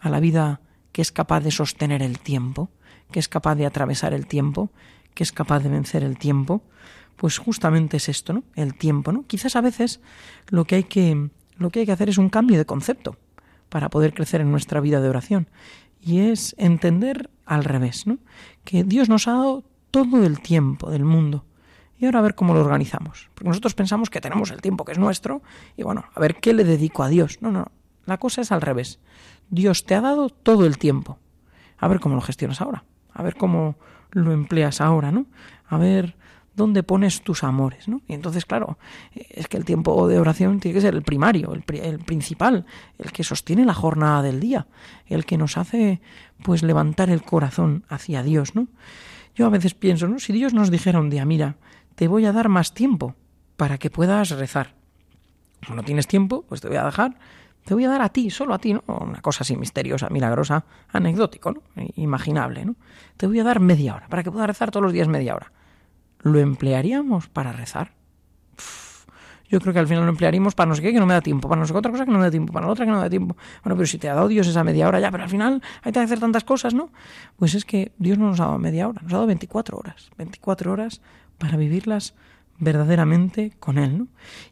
[0.00, 0.60] a la vida
[0.92, 2.70] que es capaz de sostener el tiempo,
[3.10, 4.70] que es capaz de atravesar el tiempo,
[5.14, 6.62] que es capaz de vencer el tiempo,
[7.20, 8.44] pues justamente es esto, ¿no?
[8.54, 9.26] El tiempo, ¿no?
[9.26, 10.00] Quizás a veces
[10.48, 11.28] lo que hay que
[11.58, 13.18] lo que hay que hacer es un cambio de concepto
[13.68, 15.46] para poder crecer en nuestra vida de oración
[16.00, 18.16] y es entender al revés, ¿no?
[18.64, 21.44] Que Dios nos ha dado todo el tiempo del mundo
[21.98, 23.28] y ahora a ver cómo lo organizamos.
[23.34, 25.42] Porque nosotros pensamos que tenemos el tiempo que es nuestro
[25.76, 27.42] y bueno, a ver qué le dedico a Dios.
[27.42, 27.70] No, no,
[28.06, 28.98] la cosa es al revés.
[29.50, 31.18] Dios te ha dado todo el tiempo.
[31.76, 32.84] A ver cómo lo gestionas ahora.
[33.12, 33.76] A ver cómo
[34.10, 35.26] lo empleas ahora, ¿no?
[35.68, 36.16] A ver
[36.60, 38.02] dónde pones tus amores, ¿no?
[38.06, 38.78] Y entonces, claro,
[39.14, 42.66] es que el tiempo de oración tiene que ser el primario, el, el, principal,
[42.98, 44.66] el que sostiene la jornada del día,
[45.06, 46.00] el que nos hace,
[46.44, 48.68] pues, levantar el corazón hacia Dios, ¿no?
[49.34, 50.18] Yo a veces pienso, ¿no?
[50.18, 51.56] Si Dios nos dijera un día, mira,
[51.94, 53.14] te voy a dar más tiempo
[53.56, 54.74] para que puedas rezar.
[55.64, 57.16] Como no tienes tiempo, pues te voy a dejar,
[57.64, 58.82] te voy a dar a ti, solo a ti, ¿no?
[58.86, 61.62] Una cosa así misteriosa, milagrosa, anecdótico, ¿no?
[61.96, 62.76] Imaginable, ¿no?
[63.16, 65.52] Te voy a dar media hora para que puedas rezar todos los días media hora.
[66.22, 67.92] ¿Lo emplearíamos para rezar?
[69.50, 71.20] yo creo que al final lo emplearíamos para no sé qué que no me da
[71.20, 72.84] tiempo, para no sé qué otra cosa que no me da tiempo, para la otra
[72.84, 73.36] que no me da tiempo.
[73.64, 75.92] Bueno, pero si te ha dado Dios esa media hora ya, pero al final hay
[75.92, 76.90] que hacer tantas cosas, ¿no?
[77.36, 80.10] Pues es que Dios no nos ha dado media hora, nos ha dado 24 horas,
[80.16, 81.00] 24 horas
[81.36, 82.14] para vivirlas
[82.58, 84.06] verdaderamente con Él, ¿no?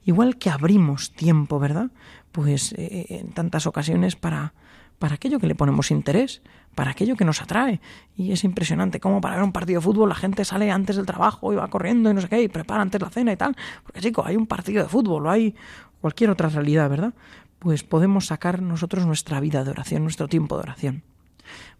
[0.04, 1.92] Igual que abrimos tiempo, ¿verdad?
[2.33, 4.52] Pues eh, en tantas ocasiones para,
[4.98, 6.42] para aquello que le ponemos interés,
[6.74, 7.80] para aquello que nos atrae.
[8.16, 11.06] Y es impresionante cómo para ver un partido de fútbol la gente sale antes del
[11.06, 13.56] trabajo y va corriendo y no sé qué, y prepara antes la cena y tal.
[13.84, 15.54] Porque chicos, hay un partido de fútbol o hay
[16.00, 17.14] cualquier otra realidad, ¿verdad?
[17.58, 21.02] Pues podemos sacar nosotros nuestra vida de oración, nuestro tiempo de oración.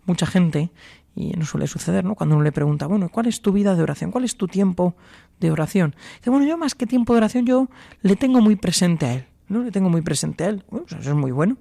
[0.07, 0.71] Mucha gente,
[1.15, 2.15] y nos suele suceder, ¿no?
[2.15, 4.11] Cuando uno le pregunta, bueno, ¿cuál es tu vida de oración?
[4.11, 4.95] ¿Cuál es tu tiempo
[5.41, 5.95] de oración?
[6.19, 7.69] Dice, bueno, yo más que tiempo de oración, yo
[8.03, 9.63] le tengo muy presente a él, ¿no?
[9.63, 10.65] Le tengo muy presente a él.
[10.69, 11.57] Pues eso es muy bueno.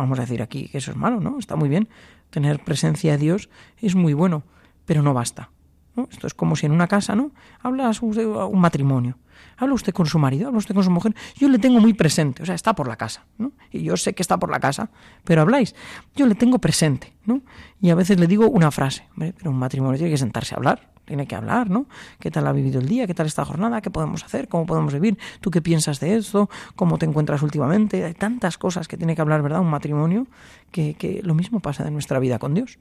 [0.00, 1.38] Vamos a decir aquí que eso es malo, ¿no?
[1.38, 1.88] Está muy bien.
[2.30, 3.50] Tener presencia de Dios
[3.82, 4.44] es muy bueno,
[4.86, 5.50] pero no basta.
[5.94, 6.08] ¿no?
[6.10, 7.32] Esto es como si en una casa, ¿no?
[7.60, 9.18] Habla un matrimonio.
[9.56, 11.14] Habla usted con su marido, habla usted con su mujer.
[11.36, 13.52] Yo le tengo muy presente, o sea, está por la casa, ¿no?
[13.70, 14.90] Y yo sé que está por la casa,
[15.24, 15.74] pero habláis.
[16.16, 17.42] Yo le tengo presente, ¿no?
[17.80, 20.90] Y a veces le digo una frase, pero un matrimonio tiene que sentarse a hablar,
[21.04, 21.86] tiene que hablar, ¿no?
[22.18, 23.06] ¿Qué tal ha vivido el día?
[23.06, 23.80] ¿Qué tal esta jornada?
[23.80, 24.48] ¿Qué podemos hacer?
[24.48, 25.18] ¿Cómo podemos vivir?
[25.40, 26.48] ¿Tú qué piensas de esto?
[26.76, 28.04] ¿Cómo te encuentras últimamente?
[28.04, 29.60] Hay tantas cosas que tiene que hablar, ¿verdad?
[29.60, 30.26] Un matrimonio
[30.70, 32.78] que, que lo mismo pasa de nuestra vida con Dios.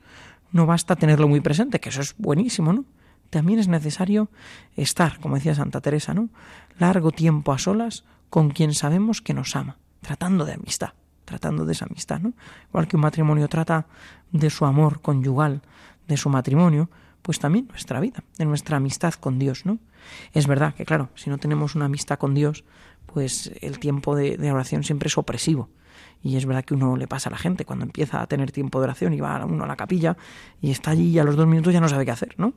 [0.52, 2.86] No basta tenerlo muy presente, que eso es buenísimo, ¿no?
[3.30, 4.30] También es necesario
[4.76, 6.30] estar, como decía Santa Teresa, ¿no?
[6.78, 10.94] Largo tiempo a solas con quien sabemos que nos ama, tratando de amistad,
[11.26, 12.34] tratando de esa amistad, ¿no?
[12.70, 13.88] Igual que un matrimonio trata
[14.32, 15.62] de su amor conyugal,
[16.08, 16.90] de su matrimonio,
[17.22, 19.80] pues también nuestra vida, de nuestra amistad con Dios, ¿no?
[20.34, 22.64] Es verdad que, claro, si no tenemos una amistad con Dios,
[23.06, 25.70] pues el tiempo de, oración siempre es opresivo.
[26.22, 28.80] Y es verdad que uno le pasa a la gente cuando empieza a tener tiempo
[28.80, 30.18] de oración y va uno a la capilla
[30.62, 32.54] y está allí y a los dos minutos ya no sabe qué hacer, ¿no?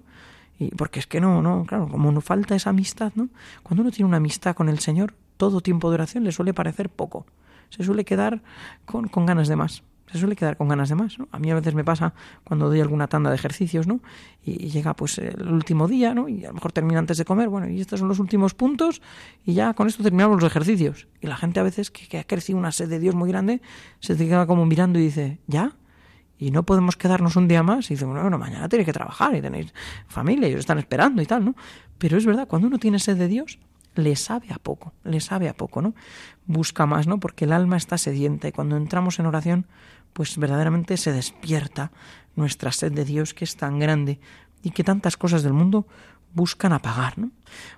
[0.58, 3.28] Y porque es que no, no, claro, como no falta esa amistad, ¿no?
[3.62, 6.88] Cuando uno tiene una amistad con el Señor, todo tiempo de oración le suele parecer
[6.88, 7.26] poco.
[7.70, 8.42] Se suele quedar
[8.84, 9.82] con, con ganas de más.
[10.12, 11.26] Se suele quedar con ganas de más, ¿no?
[11.32, 12.12] A mí a veces me pasa
[12.44, 14.00] cuando doy alguna tanda de ejercicios, ¿no?
[14.44, 16.28] Y, llega pues el último día, ¿no?
[16.28, 19.00] Y a lo mejor termina antes de comer, bueno, y estos son los últimos puntos
[19.46, 21.08] y ya con esto terminamos los ejercicios.
[21.22, 23.62] Y la gente a veces que, que ha crecido una sed de Dios muy grande,
[24.00, 25.72] se queda como mirando y dice, ¿ya?
[26.42, 29.40] Y no podemos quedarnos un día más y decimos, bueno, mañana tenéis que trabajar y
[29.40, 29.72] tenéis
[30.08, 31.54] familia y os están esperando y tal, ¿no?
[31.98, 33.60] Pero es verdad, cuando uno tiene sed de Dios,
[33.94, 35.94] le sabe a poco, le sabe a poco, ¿no?
[36.46, 37.20] Busca más, ¿no?
[37.20, 39.66] Porque el alma está sedienta y cuando entramos en oración,
[40.14, 41.92] pues verdaderamente se despierta
[42.34, 44.18] nuestra sed de Dios que es tan grande
[44.64, 45.86] y que tantas cosas del mundo
[46.34, 47.30] buscan apagar, ¿no?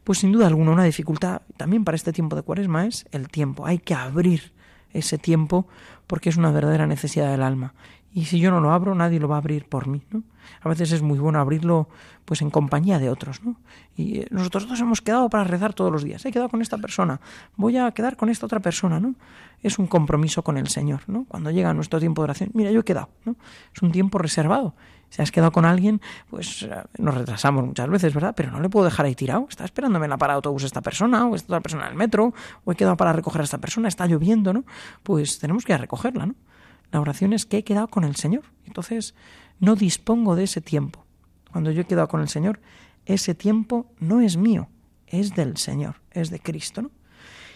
[0.05, 3.67] Pues sin duda alguna una dificultad también para este tiempo de Cuaresma es el tiempo.
[3.67, 4.55] Hay que abrir
[4.95, 5.69] ese tiempo
[6.07, 7.75] porque es una verdadera necesidad del alma
[8.15, 10.23] y si yo no lo abro nadie lo va a abrir por mí ¿no?
[10.63, 11.89] a veces es muy bueno abrirlo
[12.25, 13.57] pues en compañía de otros ¿no?
[13.97, 16.79] y eh, nosotros dos hemos quedado para rezar todos los días he quedado con esta
[16.79, 17.21] persona
[17.57, 19.17] voy a quedar con esta otra persona ¿no?
[19.63, 21.25] es un compromiso con el Señor ¿no?
[21.29, 23.35] cuando llega nuestro tiempo de oración mira yo he quedado ¿no?
[23.75, 24.75] es un tiempo reservado
[25.11, 26.01] si has quedado con alguien
[26.31, 29.65] pues eh, nos retrasamos muchas veces verdad pero no le puedo dejar ahí tirado está
[29.65, 32.33] esperándome en la parada de autobús esta persona o esta otra persona en el metro
[32.65, 34.65] o he quedado para recoger a esta persona está lloviendo ¿no?
[35.03, 36.35] pues tenemos que ir a recogerla ¿no?
[36.95, 38.45] La oración es que he quedado con el Señor.
[38.67, 39.17] Entonces,
[39.59, 41.05] no dispongo de ese tiempo.
[41.51, 42.61] Cuando yo he quedado con el Señor,
[43.05, 44.69] ese tiempo no es mío,
[45.09, 46.83] es del Señor, es de Cristo.
[46.83, 46.93] ¿no?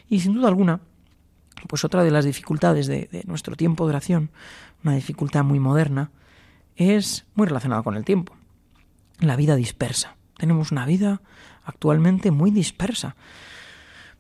[0.08, 0.80] Y sin duda alguna,
[1.68, 4.30] pues otra de las dificultades de, de nuestro tiempo de oración,
[4.82, 6.10] una dificultad muy moderna,
[6.74, 8.34] es muy relacionada con el tiempo.
[9.20, 10.16] La vida dispersa.
[10.36, 11.22] Tenemos una vida
[11.62, 13.14] actualmente muy dispersa.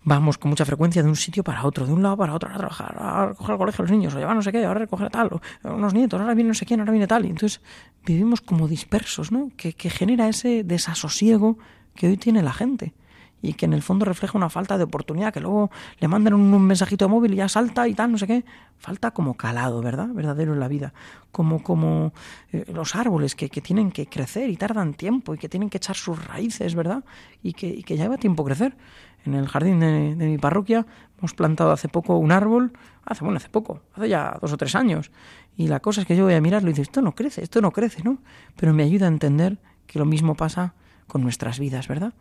[0.04, 2.56] Vamos con mucha frecuencia de un sitio para otro, de un lado para otro, a
[2.56, 5.10] trabajar, a recoger al colegio a los niños, o llevar no sé qué, ahora recoger
[5.10, 7.26] tal, o unos nietos, ahora viene no sé quién, ahora viene tal.
[7.26, 7.60] Y entonces
[8.04, 9.50] vivimos como dispersos, ¿no?
[9.56, 11.58] Que, que genera ese desasosiego
[11.94, 12.94] que hoy tiene la gente
[13.40, 16.66] y que en el fondo refleja una falta de oportunidad, que luego le mandan un,
[16.66, 18.44] mensajito de móvil y ya salta y tal, no sé qué.
[18.78, 20.08] Falta como calado, ¿verdad?
[20.12, 20.92] Verdadero en la vida.
[21.30, 22.12] Como, como
[22.52, 25.76] eh, los árboles que, que, tienen que crecer y tardan tiempo y que tienen que
[25.76, 27.04] echar sus raíces, ¿verdad?
[27.42, 28.76] Y que, y que lleva tiempo crecer.
[29.24, 30.86] En el jardín de, mi parroquia
[31.18, 32.72] hemos plantado hace poco un árbol,
[33.04, 35.10] hace, bueno, hace poco, hace ya dos o tres años.
[35.56, 37.60] Y la cosa es que yo voy a mirarlo y digo, esto no crece, esto
[37.60, 38.18] no crece, ¿no?
[38.56, 40.74] Pero me ayuda a entender que lo mismo pasa
[41.06, 42.14] con nuestras vidas, ¿verdad?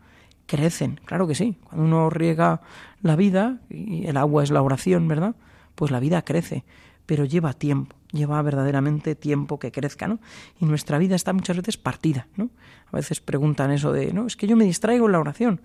[0.48, 1.56] crecen, claro que sí.
[1.62, 2.62] Cuando uno riega
[3.02, 5.36] la vida, y el agua es la oración, ¿verdad?
[5.76, 6.64] Pues la vida crece,
[7.06, 10.18] pero lleva tiempo, lleva verdaderamente tiempo que crezca, ¿no?
[10.58, 12.50] Y nuestra vida está muchas veces partida, ¿no?
[12.90, 15.60] A veces preguntan eso de, no, es que yo me distraigo en la oración.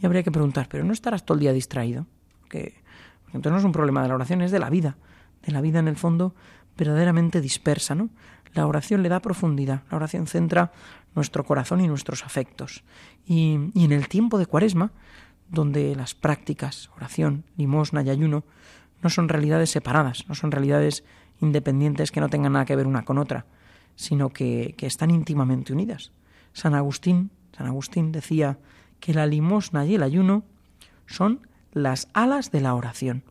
[0.00, 2.06] Y habría que preguntar, pero no estarás todo el día distraído.
[2.48, 2.82] Que
[3.26, 4.96] entonces no es un problema de la oración, es de la vida,
[5.44, 6.34] de la vida en el fondo
[6.76, 8.10] verdaderamente dispersa, ¿no?
[8.54, 10.72] La oración le da profundidad, la oración centra
[11.14, 12.84] nuestro corazón y nuestros afectos.
[13.26, 14.92] Y, en el tiempo de Cuaresma,
[15.48, 18.44] donde las prácticas, oración, limosna y ayuno,
[19.02, 21.04] no son realidades separadas, no son realidades
[21.40, 23.46] independientes que no tengan nada que ver una con otra,
[23.96, 26.12] sino que, que están íntimamente unidas.
[26.52, 28.58] San Agustín, San Agustín decía
[29.02, 30.44] que la limosna y el ayuno
[31.06, 33.24] son las alas de la oración,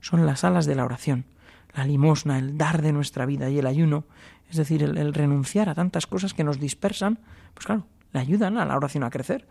[0.00, 1.24] son las alas de la oración.
[1.74, 4.04] La limosna, el dar de nuestra vida y el ayuno
[4.50, 7.18] es decir, el, renunciar a tantas cosas que nos dispersan,
[7.54, 9.46] pues claro, le ayudan a la oración a crecer.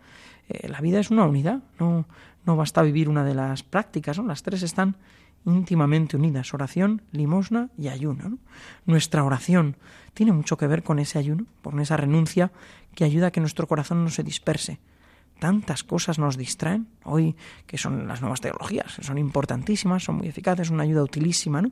[0.48, 2.06] Eh, la vida es una unidad, no,
[2.46, 4.24] no basta vivir una de las prácticas, ¿no?
[4.24, 4.96] las tres están
[5.44, 8.38] íntimamente unidas, oración, limosna y ayuno.
[8.86, 9.76] Nuestra oración
[10.14, 12.50] tiene mucho que ver con ese ayuno, con esa renuncia
[12.94, 14.80] que ayuda a que nuestro corazón no se disperse.
[15.38, 20.70] Tantas cosas nos distraen hoy, que son las nuevas tecnologías, son importantísimas, son muy eficaces,
[20.70, 21.70] una ayuda utilísima, ¿no?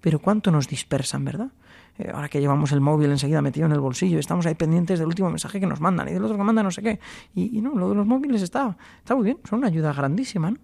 [0.00, 1.50] Pero cuánto nos dispersan, ¿verdad?
[1.98, 5.06] Eh, ahora que llevamos el móvil enseguida metido en el bolsillo, estamos ahí pendientes del
[5.06, 6.98] último mensaje que nos mandan y del otro que mandan no sé qué.
[7.34, 10.58] Y, no, lo de los móviles está, está muy bien, son una ayuda grandísima, ¿no?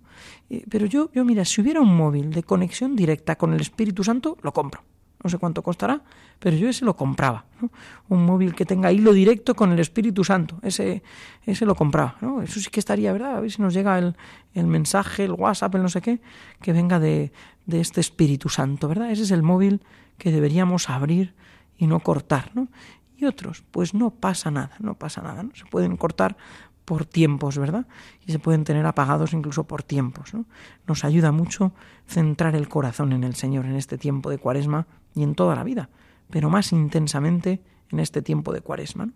[0.68, 4.36] pero yo, yo, mira, si hubiera un móvil de conexión directa con el Espíritu Santo,
[4.42, 4.82] lo compro.
[5.22, 6.02] No sé cuánto costará,
[6.38, 7.44] pero yo ese lo compraba.
[7.60, 7.70] ¿no?
[8.08, 11.02] Un móvil que tenga hilo directo con el Espíritu Santo, ese,
[11.44, 12.16] ese lo compraba.
[12.20, 12.40] ¿no?
[12.42, 13.36] Eso sí que estaría, ¿verdad?
[13.36, 14.16] A ver si nos llega el,
[14.54, 16.20] el mensaje, el WhatsApp, el no sé qué,
[16.62, 17.32] que venga de,
[17.66, 19.10] de este Espíritu Santo, ¿verdad?
[19.10, 19.82] Ese es el móvil
[20.18, 21.34] que deberíamos abrir
[21.76, 22.68] y no cortar, ¿no?
[23.16, 25.50] Y otros, pues no pasa nada, no pasa nada, ¿no?
[25.54, 26.36] Se pueden cortar
[26.84, 27.86] por tiempos, ¿verdad?
[28.26, 30.46] Y se pueden tener apagados incluso por tiempos, ¿no?
[30.86, 31.72] Nos ayuda mucho
[32.06, 35.64] centrar el corazón en el Señor en este tiempo de Cuaresma y en toda la
[35.64, 35.88] vida,
[36.30, 39.10] pero más intensamente en este tiempo de Cuaresma.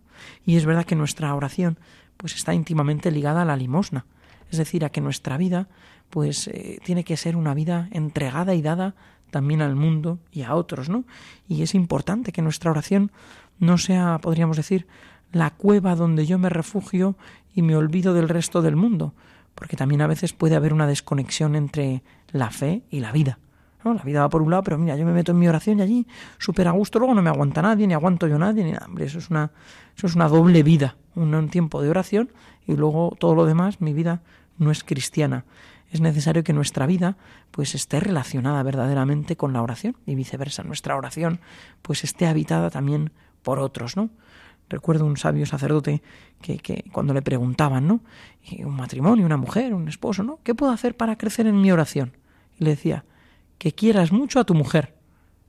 [0.45, 1.79] Y es verdad que nuestra oración
[2.17, 4.07] pues está íntimamente ligada a la limosna,
[4.51, 5.69] es decir, a que nuestra vida
[6.11, 8.95] pues eh, tiene que ser una vida entregada y dada
[9.31, 11.05] también al mundo y a otros, ¿no?
[11.49, 13.11] Y es importante que nuestra oración
[13.59, 14.87] no sea, podríamos decir,
[15.33, 17.17] la cueva donde yo me refugio
[17.53, 19.15] y me olvido del resto del mundo,
[19.55, 23.39] porque también a veces puede haber una desconexión entre la fe y la vida.
[23.85, 23.95] ¿No?
[23.95, 25.83] La vida va por un lado, pero mira, yo me meto en mi oración y
[25.83, 26.07] allí
[26.39, 28.87] súper a gusto, luego no me aguanta nadie, ni aguanto yo nadie, ni nada.
[28.87, 29.51] Hombre, eso es una,
[29.97, 32.31] eso es una doble vida, un tiempo de oración
[32.67, 34.23] y luego todo lo demás, mi vida
[34.59, 35.45] no es cristiana
[35.95, 37.17] es necesario que nuestra vida
[37.53, 41.39] pues esté relacionada verdaderamente con la oración y viceversa, nuestra oración
[41.83, 43.13] pues esté habitada también
[43.45, 44.11] por otros, ¿no?
[44.69, 46.03] Recuerdo un sabio sacerdote
[46.41, 48.01] que, que cuando le preguntaban, ¿no?
[48.59, 50.41] un matrimonio, una mujer, un esposo, ¿no?
[50.43, 52.17] ¿Qué puedo hacer para crecer en mi oración?
[52.59, 53.05] Y le decía,
[53.65, 54.95] que quieras mucho a tu mujer.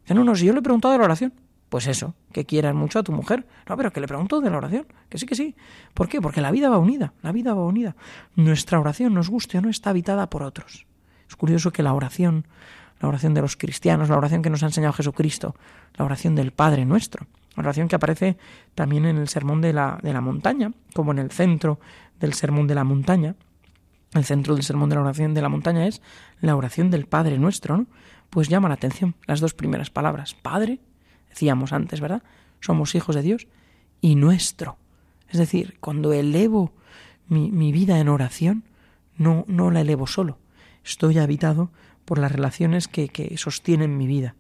[0.08, 1.34] No, no, si yo le he preguntado de la oración.
[1.68, 3.46] Pues eso, que quieras mucho a tu mujer.
[3.68, 4.86] No, pero que le pregunto de la oración.
[5.10, 5.54] Que sí, que sí.
[5.94, 6.22] ¿Por qué?
[6.22, 7.98] Porque la vida va unida, la vida va unida.
[8.38, 10.86] Nuestra oración, nos guste o no, está habitada por otros.
[11.28, 12.48] Es curioso que la oración,
[13.02, 15.54] la oración de los cristianos, la oración que nos ha enseñado Jesucristo,
[15.96, 18.38] la oración del Padre nuestro, la oración que aparece
[18.76, 21.82] también en el sermón de la, de la montaña, como en el centro
[22.18, 23.36] del sermón de la montaña,
[24.14, 26.02] el centro del sermón de la oración de la montaña es
[26.40, 27.88] la oración del Padre nuestro, ¿no?
[28.36, 30.82] Pues llama la atención las dos primeras palabras, Padre
[31.30, 32.22] decíamos antes, ¿verdad?
[32.60, 33.48] Somos hijos de Dios
[34.02, 34.78] y nuestro.
[35.30, 36.74] Es decir, cuando elevo
[37.30, 38.66] mi, mi vida en oración,
[39.16, 40.38] no, no la elevo solo.
[40.84, 41.72] Estoy habitado
[42.04, 44.36] por las relaciones que, que sostienen mi vida.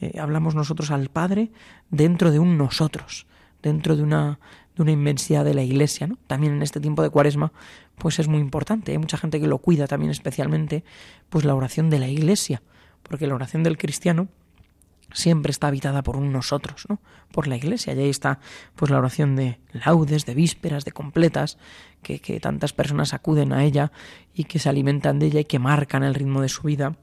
[0.00, 1.50] Eh, hablamos nosotros al Padre
[1.90, 3.26] dentro de un nosotros,
[3.64, 4.38] dentro de una,
[4.76, 6.08] de una inmensidad de la Iglesia.
[6.28, 7.52] También en este tiempo de Cuaresma,
[7.98, 8.92] pues es muy importante.
[8.92, 10.84] Hay mucha gente que lo cuida también especialmente,
[11.30, 12.62] pues la oración de la Iglesia,
[13.10, 14.28] porque la oración del cristiano
[15.12, 17.00] siempre está habitada por un nosotros, ¿no?
[17.32, 17.92] Por la Iglesia.
[17.92, 18.38] Y ahí está,
[18.76, 21.58] pues, la oración de laudes, de vísperas, de completas,
[22.02, 23.90] que, tantas personas acuden a ella
[24.32, 26.94] y que se alimentan de ella y que marcan el ritmo de su vida,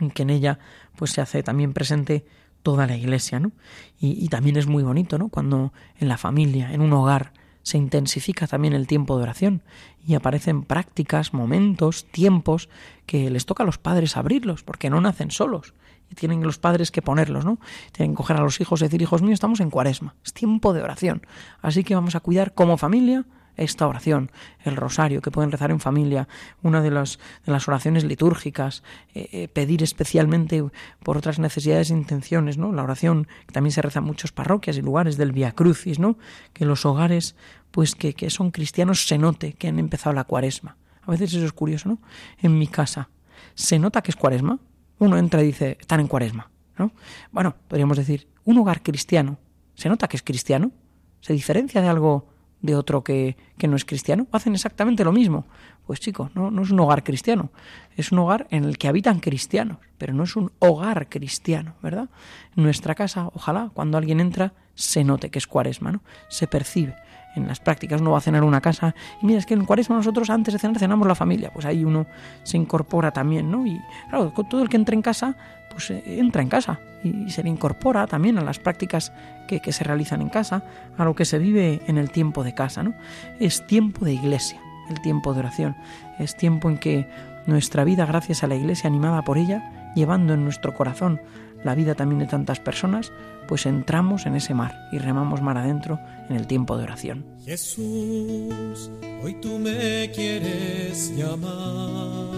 [0.00, 0.60] y que en ella,
[0.94, 2.24] pues, se hace también presente
[2.62, 3.50] toda la Iglesia, ¿no?
[3.98, 5.30] Y, y también es muy bonito, ¿no?
[5.30, 7.32] Cuando en la familia, en un hogar,
[7.64, 9.62] se intensifica también el tiempo de oración
[10.06, 12.68] y aparecen prácticas, momentos, tiempos
[13.06, 15.74] que les toca a los padres abrirlos, porque no nacen solos
[16.10, 17.58] y tienen los padres que ponerlos, ¿no?
[17.92, 20.74] Tienen que coger a los hijos y decir, hijos míos, estamos en cuaresma, es tiempo
[20.74, 21.26] de oración,
[21.62, 23.24] así que vamos a cuidar como familia
[23.56, 24.30] esta oración,
[24.64, 26.28] el rosario que pueden rezar en familia,
[26.62, 28.82] una de las, de las oraciones litúrgicas,
[29.14, 30.64] eh, eh, pedir especialmente
[31.02, 32.72] por otras necesidades e intenciones, ¿no?
[32.72, 36.18] La oración que también se reza en muchas parroquias y lugares del Via Crucis, ¿no?
[36.52, 37.36] Que los hogares,
[37.70, 40.76] pues que, que son cristianos, se note que han empezado la cuaresma.
[41.02, 41.98] A veces eso es curioso, ¿no?
[42.38, 43.10] En mi casa,
[43.54, 44.58] ¿se nota que es cuaresma?
[44.98, 46.92] Uno entra y dice, están en cuaresma, ¿no?
[47.30, 49.38] Bueno, podríamos decir, un hogar cristiano,
[49.74, 50.72] ¿se nota que es cristiano?
[51.20, 52.33] ¿Se diferencia de algo
[52.64, 54.26] de otro que, que no es cristiano?
[54.32, 55.44] ¿Hacen exactamente lo mismo?
[55.86, 57.50] Pues chico, no, no es un hogar cristiano,
[57.94, 62.08] es un hogar en el que habitan cristianos, pero no es un hogar cristiano, ¿verdad?
[62.56, 66.02] En nuestra casa, ojalá, cuando alguien entra, se note que es cuaresma, ¿no?
[66.28, 66.96] Se percibe
[67.34, 68.00] en las prácticas.
[68.00, 70.54] Uno va a cenar en una casa y mira, es que en cuaresma nosotros antes
[70.54, 71.50] de cenar cenamos la familia.
[71.52, 72.06] Pues ahí uno
[72.42, 73.66] se incorpora también, ¿no?
[73.66, 75.36] Y claro, todo el que entra en casa,
[75.70, 79.12] pues eh, entra en casa y se le incorpora también a las prácticas
[79.46, 80.64] que, que, se realizan en casa,
[80.96, 82.94] a lo que se vive en el tiempo de casa, ¿no?
[83.38, 84.58] Es tiempo de iglesia,
[84.88, 85.76] el tiempo de oración.
[86.18, 87.06] Es tiempo en que
[87.46, 91.20] nuestra vida, gracias a la iglesia animada por ella, llevando en nuestro corazón
[91.64, 93.12] la vida también de tantas personas,
[93.48, 95.98] pues entramos en ese mar y remamos mar adentro
[96.28, 97.24] en el tiempo de oración.
[97.44, 98.90] Jesús,
[99.22, 102.34] hoy tú me quieres llamar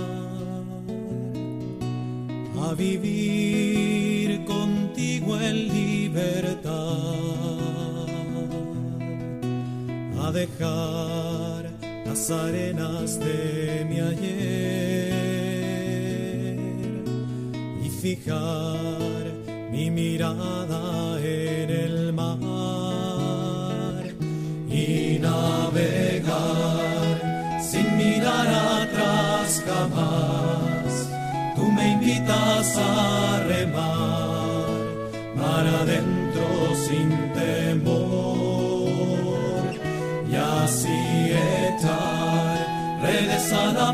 [2.62, 6.72] a vivir contigo en libertad,
[10.22, 11.70] a dejar
[12.06, 14.95] las arenas de mi ayer
[18.06, 19.24] fijar
[19.72, 22.36] mi mirada en el mar
[24.70, 27.16] y navegar
[27.70, 30.90] sin mirar atrás jamás.
[31.56, 32.90] Tú me invitas a
[33.52, 34.68] remar,
[35.40, 36.46] mar adentro
[36.86, 37.08] sin
[37.40, 38.84] temor
[40.30, 41.00] y así
[41.66, 42.56] echar
[43.02, 43.88] redes a la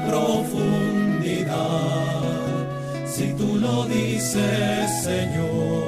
[3.62, 5.84] lo dices, Señor,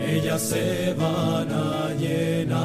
[0.00, 2.58] ellas se van a llenar.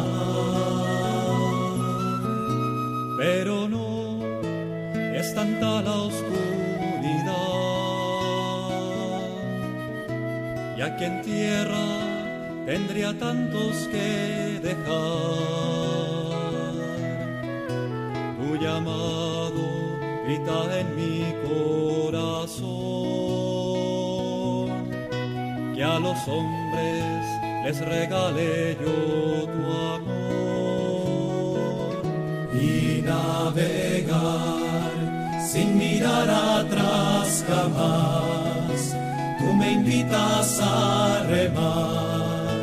[3.18, 4.20] Pero no
[5.20, 6.44] es tanta la oscuridad.
[10.78, 11.86] Y aquí en tierra
[12.66, 15.64] tendría tantos que dejar.
[18.38, 19.64] Tu llamado
[20.26, 23.13] grita en mi corazón
[25.84, 27.26] a los hombres
[27.64, 29.64] les regale yo tu
[29.96, 30.74] amor
[32.54, 34.64] y navegar
[35.46, 38.96] sin mirar atrás jamás.
[39.40, 42.58] Tú me invitas a remar,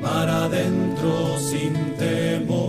[0.00, 2.66] mar adentro sin temor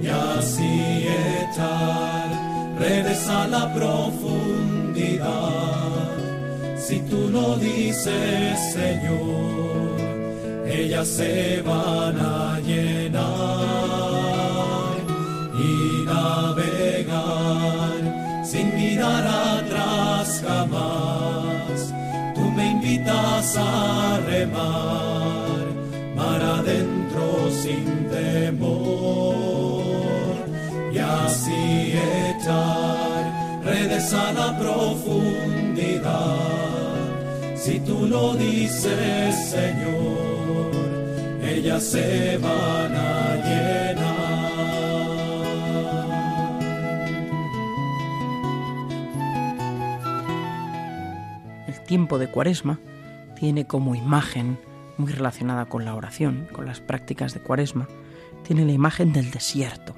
[0.00, 1.06] y así
[1.42, 2.28] echar
[2.78, 4.21] redes a la profundidad.
[7.12, 10.00] Tú lo dices, Señor,
[10.66, 13.20] ellas se van a llenar
[15.54, 18.00] y navegar
[18.46, 21.92] sin mirar atrás jamás.
[22.34, 25.66] Tú me invitas a remar,
[26.16, 29.84] mar adentro sin temor
[30.90, 36.61] y así echar redes a la profundidad.
[37.64, 40.72] Si tú lo dices, Señor,
[41.44, 44.02] ellas se van a llenar.
[51.68, 52.80] El tiempo de Cuaresma
[53.38, 54.58] tiene como imagen
[54.98, 57.86] muy relacionada con la oración, con las prácticas de Cuaresma,
[58.42, 59.94] tiene la imagen del desierto,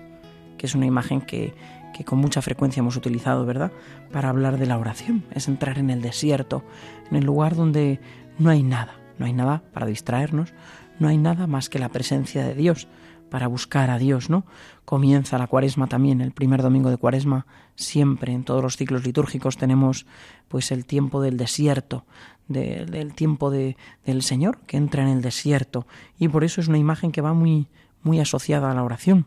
[0.58, 1.54] que es una imagen que,
[1.94, 3.72] que con mucha frecuencia hemos utilizado, ¿verdad?,
[4.12, 5.24] para hablar de la oración.
[5.30, 6.62] Es entrar en el desierto,
[7.10, 8.00] en el lugar donde
[8.38, 10.52] no hay nada, no hay nada para distraernos,
[10.98, 12.88] no hay nada más que la presencia de Dios,
[13.30, 14.44] para buscar a Dios, ¿no?
[14.84, 19.56] Comienza la cuaresma también, el primer domingo de cuaresma, siempre en todos los ciclos litúrgicos
[19.56, 20.06] tenemos
[20.48, 22.04] pues el tiempo del desierto,
[22.46, 25.86] del tiempo de, del Señor que entra en el desierto
[26.18, 27.66] y por eso es una imagen que va muy,
[28.02, 29.26] muy asociada a la oración.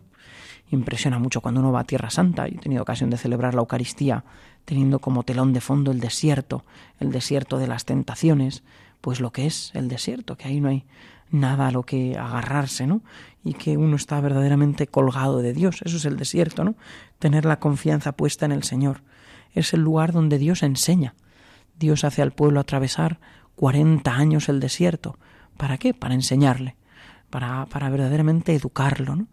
[0.70, 2.48] Impresiona mucho cuando uno va a Tierra Santa.
[2.48, 4.24] y he tenido ocasión de celebrar la Eucaristía
[4.66, 6.66] teniendo como telón de fondo el desierto,
[7.00, 8.64] el desierto de las tentaciones,
[9.00, 10.84] pues lo que es el desierto, que ahí no hay
[11.32, 13.02] nada a lo que agarrarse, ¿no?
[13.46, 15.82] Y que uno está verdaderamente colgado de Dios.
[15.84, 16.76] Eso es el desierto, ¿no?
[17.20, 19.04] Tener la confianza puesta en el Señor.
[19.54, 21.16] Es el lugar donde Dios enseña.
[21.80, 23.20] Dios hace al pueblo atravesar
[23.56, 25.18] cuarenta años el desierto.
[25.56, 25.94] ¿Para qué?
[25.94, 26.76] Para enseñarle,
[27.30, 29.28] para, para verdaderamente educarlo, ¿no?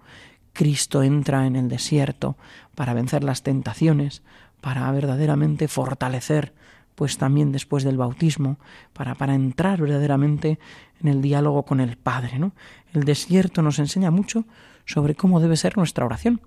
[0.55, 2.37] Cristo entra en el desierto
[2.75, 4.23] para vencer las tentaciones,
[4.63, 6.55] para verdaderamente fortalecer,
[6.95, 8.59] pues también después del bautismo,
[8.95, 10.59] para, para entrar verdaderamente
[11.03, 12.39] en el diálogo con el Padre.
[12.39, 12.53] ¿no?
[12.95, 14.47] El desierto nos enseña mucho
[14.87, 16.41] sobre cómo debe ser nuestra oración.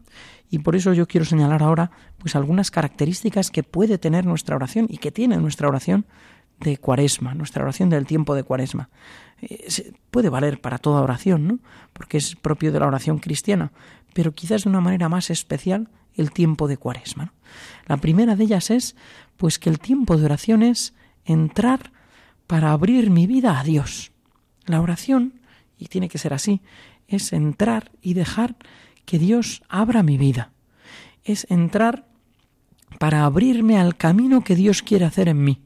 [0.50, 4.88] Y por eso yo quiero señalar ahora pues algunas características que puede tener nuestra oración
[4.90, 6.06] y que tiene nuestra oración
[6.60, 8.90] de cuaresma, nuestra oración del tiempo de cuaresma.
[9.42, 11.60] Eh, puede valer para toda oración, ¿no?
[11.94, 13.72] Porque es propio de la oración cristiana,
[14.14, 17.34] pero quizás de una manera más especial el tiempo de cuaresma.
[17.86, 18.96] La primera de ellas es,
[19.38, 20.94] pues que el tiempo de oración es
[21.26, 21.92] entrar
[22.48, 24.12] para abrir mi vida a Dios.
[24.66, 25.40] La oración,
[25.78, 26.62] y tiene que ser así,
[27.08, 28.56] es entrar y dejar
[29.06, 30.52] que Dios abra mi vida.
[31.24, 32.08] Es entrar
[33.00, 35.62] para abrirme al camino que Dios quiere hacer en mí.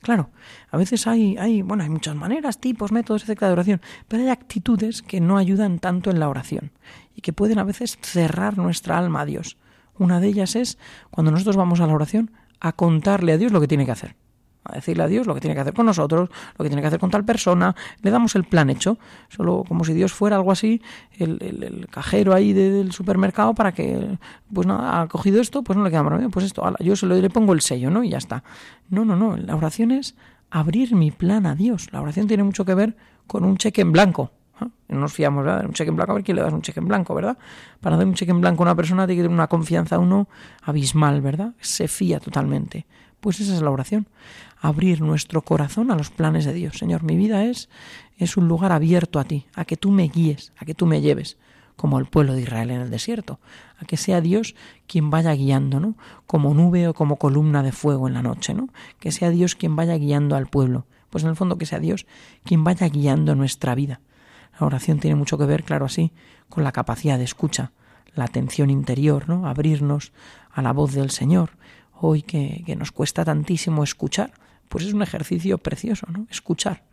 [0.00, 0.30] Claro,
[0.70, 4.28] a veces hay, hay, bueno, hay muchas maneras, tipos, métodos, etcétera, de oración, pero hay
[4.28, 6.70] actitudes que no ayudan tanto en la oración
[7.14, 9.56] y que pueden a veces cerrar nuestra alma a Dios.
[9.98, 10.78] Una de ellas es
[11.10, 12.30] cuando nosotros vamos a la oración
[12.60, 14.14] a contarle a Dios lo que tiene que hacer.
[14.64, 16.28] A decirle a Dios lo que tiene que hacer con nosotros,
[16.58, 17.74] lo que tiene que hacer con tal persona.
[18.02, 18.98] Le damos el plan hecho,
[19.28, 20.82] solo como si Dios fuera algo así,
[21.18, 24.18] el, el, cajero ahí del supermercado para que,
[24.52, 27.14] pues nada, ha cogido esto, pues no le queda más pues esto, yo se lo,
[27.14, 28.04] le pongo el sello, ¿no?
[28.04, 28.44] Y ya está.
[28.90, 29.36] No, no, no.
[29.36, 30.14] La oración es
[30.50, 31.92] abrir mi plan a Dios.
[31.92, 32.96] La oración tiene mucho que ver
[33.26, 34.32] con un cheque en blanco.
[34.88, 35.64] No nos fiamos, ¿verdad?
[35.66, 37.38] Un cheque en blanco, a ver quién le das un cheque en blanco, ¿verdad?
[37.80, 39.98] Para dar un cheque en blanco a una persona tiene que tener una confianza a
[39.98, 40.28] uno
[40.62, 41.54] abismal, ¿verdad?
[41.60, 42.86] Se fía totalmente.
[43.20, 44.08] Pues esa es la oración.
[44.60, 46.78] Abrir nuestro corazón a los planes de Dios.
[46.78, 47.68] Señor, mi vida es,
[48.16, 51.00] es un lugar abierto a ti, a que tú me guíes, a que tú me
[51.00, 51.38] lleves,
[51.76, 53.38] como el pueblo de Israel en el desierto,
[53.78, 54.56] a que sea Dios
[54.88, 55.94] quien vaya guiando, ¿no?
[56.26, 58.68] Como nube o como columna de fuego en la noche, ¿no?
[58.98, 60.86] Que sea Dios quien vaya guiando al pueblo.
[61.08, 62.06] Pues en el fondo que sea Dios
[62.44, 64.00] quien vaya guiando nuestra vida.
[64.58, 66.12] La oración tiene mucho que ver, claro, así,
[66.48, 67.70] con la capacidad de escucha,
[68.12, 69.46] la atención interior, ¿no?
[69.46, 70.12] Abrirnos
[70.50, 71.50] a la voz del Señor.
[72.00, 74.32] Hoy que, que nos cuesta tantísimo escuchar,
[74.68, 76.26] pues es un ejercicio precioso, ¿no?
[76.30, 76.84] Escuchar,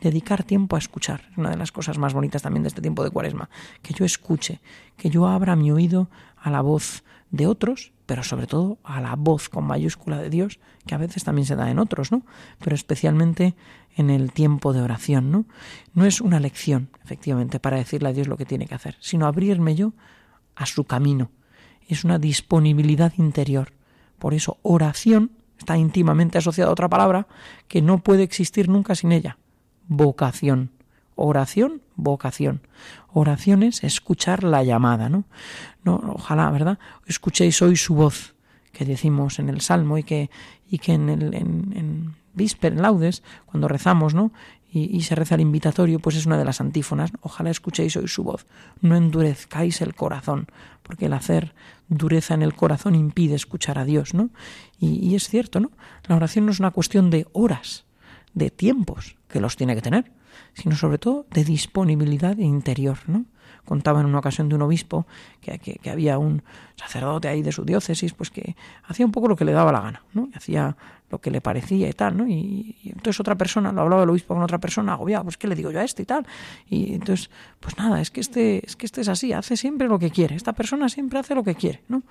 [0.00, 1.22] dedicar tiempo a escuchar.
[1.30, 3.48] Es una de las cosas más bonitas también de este tiempo de cuaresma.
[3.82, 4.60] Que yo escuche,
[4.96, 9.16] que yo abra mi oído a la voz de otros, pero sobre todo a la
[9.16, 12.22] voz con mayúscula de Dios, que a veces también se da en otros, ¿no?
[12.62, 13.54] Pero especialmente
[13.96, 15.46] en el tiempo de oración, ¿no?
[15.94, 19.26] No es una lección, efectivamente, para decirle a Dios lo que tiene que hacer, sino
[19.26, 19.94] abrirme yo
[20.56, 21.30] a su camino.
[21.88, 23.72] Es una disponibilidad interior.
[24.18, 25.32] Por eso oración
[25.62, 27.26] está íntimamente asociada a otra palabra
[27.68, 29.38] que no puede existir nunca sin ella.
[29.86, 30.70] Vocación.
[31.14, 32.66] Oración, vocación.
[33.12, 35.24] Oración es escuchar la llamada, ¿no?
[35.84, 36.78] no ojalá, ¿verdad?
[37.06, 38.34] Escuchéis hoy su voz,
[38.72, 40.30] que decimos en el Salmo y que,
[40.68, 44.32] y que en, el, en, vísper, en laudes, cuando rezamos, ¿no?
[44.74, 47.12] Y, se reza el invitatorio, pues es una de las antífonas.
[47.20, 48.46] Ojalá escuchéis hoy su voz.
[48.80, 50.46] No endurezcáis el corazón,
[50.82, 51.54] porque el hacer
[51.88, 54.30] dureza en el corazón impide escuchar a Dios, ¿no?
[54.78, 55.70] Y, es cierto, ¿no?
[56.08, 57.84] La oración no es una cuestión de horas,
[58.32, 60.10] de tiempos, que los tiene que tener,
[60.54, 63.26] sino sobre todo de disponibilidad interior, ¿no?
[63.64, 65.06] contaba en una ocasión de un obispo
[65.40, 66.42] que, que, había un
[66.74, 69.80] sacerdote ahí de su diócesis, pues que hacía un poco lo que le daba la
[69.80, 70.28] gana, ¿no?
[70.34, 70.76] Hacía
[71.12, 72.26] lo que le parecía y tal, ¿no?
[72.26, 75.54] Y, entonces otra persona, lo hablaba el obispo con otra persona, agobiado, pues ¿qué le
[75.54, 76.26] digo yo a este y tal?
[76.68, 79.98] Y entonces, pues nada, es que este, es que este es así, hace siempre lo
[79.98, 82.02] que quiere, esta persona siempre hace lo que quiere, ¿no?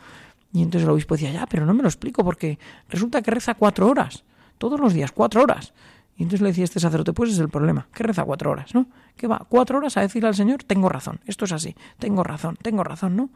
[0.53, 3.55] Y entonces el obispo decía, ya, pero no me lo explico porque resulta que reza
[3.55, 4.23] cuatro horas,
[4.57, 5.73] todos los días, cuatro horas.
[6.17, 8.85] Y entonces le decía este sacerdote, pues es el problema, que reza cuatro horas, ¿no?
[9.17, 12.57] Que va cuatro horas a decirle al Señor, tengo razón, esto es así, tengo razón,
[12.61, 13.29] tengo razón, ¿no?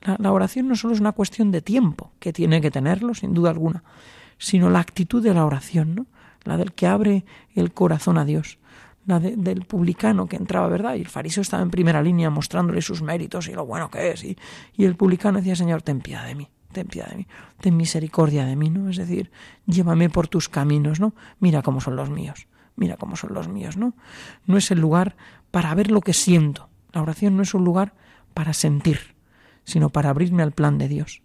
[0.00, 3.50] La, oración no solo es una cuestión de tiempo, que tiene que tenerlo, sin duda
[3.50, 3.82] alguna,
[4.42, 6.06] sino la actitud de la oración, ¿no?
[6.42, 7.24] La del que abre
[7.54, 8.58] el corazón a Dios,
[9.06, 10.96] la del publicano que entraba, ¿verdad?
[10.96, 14.24] Y el fariseo estaba en primera línea mostrándole sus méritos y lo bueno que es,
[14.24, 14.36] y,
[14.76, 17.26] y el publicano decía, Señor, ten piedad de mí, ten piedad de mí,
[17.60, 18.90] ten misericordia de mí, ¿no?
[18.90, 19.30] Es decir,
[19.66, 21.14] llévame por tus caminos, ¿no?
[21.38, 23.94] Mira cómo son los míos, mira cómo son los míos, ¿no?
[24.46, 25.14] No es el lugar
[25.52, 26.68] para ver lo que siento.
[26.92, 27.94] La oración no es un lugar
[28.34, 29.14] para sentir,
[29.62, 31.22] sino para abrirme al plan de Dios.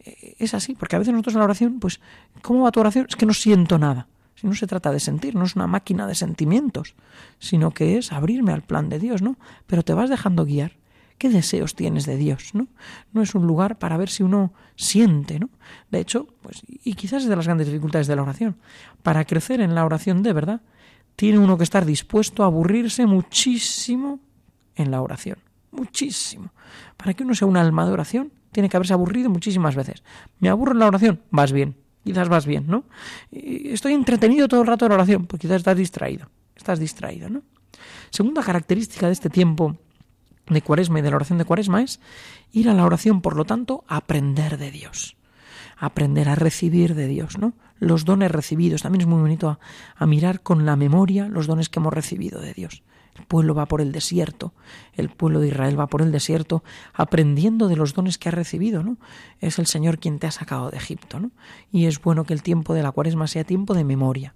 [0.00, 2.00] Eh, es así, porque a veces nosotros en la oración, pues,
[2.42, 3.06] ¿cómo va tu oración?
[3.08, 4.06] Es que no siento nada.
[4.34, 6.94] Si no se trata de sentir, no es una máquina de sentimientos,
[7.38, 9.36] sino que es abrirme al plan de Dios, ¿no?
[9.66, 10.78] Pero te vas dejando guiar.
[11.18, 12.66] ¿Qué deseos tienes de Dios, no?
[13.12, 15.50] No es un lugar para ver si uno siente, ¿no?
[15.90, 18.56] De hecho, pues, y quizás es de las grandes dificultades de la oración.
[19.02, 20.62] Para crecer en la oración de verdad,
[21.16, 24.20] tiene uno que estar dispuesto a aburrirse muchísimo
[24.74, 25.36] en la oración.
[25.70, 26.54] Muchísimo.
[26.96, 30.02] Para que uno sea un alma de oración, tiene que haberse aburrido muchísimas veces.
[30.38, 32.84] Me aburro en la oración, vas bien quizás vas bien, ¿no?
[33.30, 37.42] Estoy entretenido todo el rato en la oración, pues quizás estás distraído, estás distraído, ¿no?
[38.10, 39.76] Segunda característica de este tiempo
[40.48, 42.00] de cuaresma y de la oración de cuaresma es
[42.52, 45.16] ir a la oración, por lo tanto, aprender de Dios,
[45.76, 47.52] aprender a recibir de Dios, ¿no?
[47.78, 49.58] Los dones recibidos, también es muy bonito
[49.96, 52.82] a mirar con la memoria los dones que hemos recibido de Dios.
[53.20, 54.52] Pueblo va por el desierto,
[54.94, 56.62] el pueblo de Israel va por el desierto
[56.92, 58.98] aprendiendo de los dones que ha recibido, ¿no?
[59.40, 61.30] Es el Señor quien te ha sacado de Egipto, ¿no?
[61.72, 64.34] Y es bueno que el tiempo de la cuaresma sea tiempo de memoria,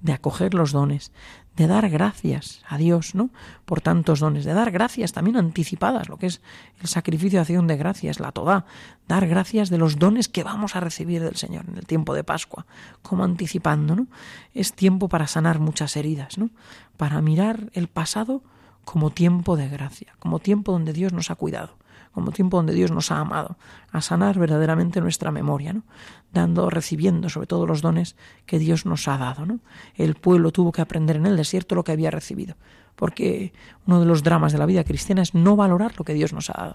[0.00, 1.12] de acoger los dones,
[1.56, 3.30] de dar gracias a Dios, ¿no?
[3.64, 6.40] Por tantos dones, de dar gracias también anticipadas, lo que es
[6.80, 8.66] el sacrificio de acción de gracias, la toda,
[9.06, 12.24] dar gracias de los dones que vamos a recibir del Señor en el tiempo de
[12.24, 12.66] Pascua,
[13.02, 14.06] como anticipando, ¿no?
[14.52, 16.50] Es tiempo para sanar muchas heridas, ¿no?
[16.96, 18.42] Para mirar el pasado
[18.84, 21.76] como tiempo de gracia, como tiempo donde Dios nos ha cuidado,
[22.12, 23.56] como tiempo donde Dios nos ha amado,
[23.90, 25.82] a sanar verdaderamente nuestra memoria, ¿no?
[26.32, 28.16] dando, recibiendo sobre todo los dones
[28.46, 29.46] que Dios nos ha dado.
[29.46, 29.60] ¿no?
[29.96, 32.56] El pueblo tuvo que aprender en el desierto lo que había recibido,
[32.94, 33.52] porque
[33.86, 36.50] uno de los dramas de la vida cristiana es no valorar lo que Dios nos
[36.50, 36.74] ha dado.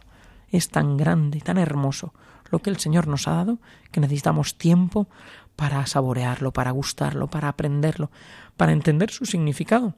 [0.49, 2.13] Es tan grande y tan hermoso
[2.51, 3.59] lo que el Señor nos ha dado
[3.91, 5.07] que necesitamos tiempo
[5.55, 8.11] para saborearlo, para gustarlo, para aprenderlo,
[8.57, 9.93] para entender su significado.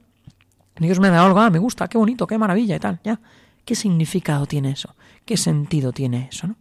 [0.77, 3.19] Dios me dado algo, ah, me gusta, qué bonito, qué maravilla y tal, ya.
[3.65, 4.95] ¿Qué significado tiene eso?
[5.25, 6.47] ¿Qué sentido tiene eso?
[6.47, 6.55] ¿no?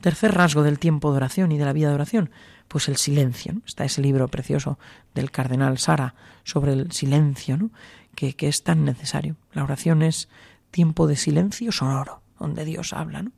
[0.00, 2.30] Tercer rasgo del tiempo de oración y de la vida de oración,
[2.68, 3.52] pues el silencio.
[3.52, 3.62] ¿no?
[3.66, 4.78] Está ese libro precioso
[5.14, 6.14] del cardenal Sara
[6.44, 7.70] sobre el silencio, ¿no?
[8.14, 9.36] que, que es tan necesario.
[9.52, 10.28] La oración es
[10.70, 13.32] tiempo de silencio sonoro, donde Dios habla, ¿no?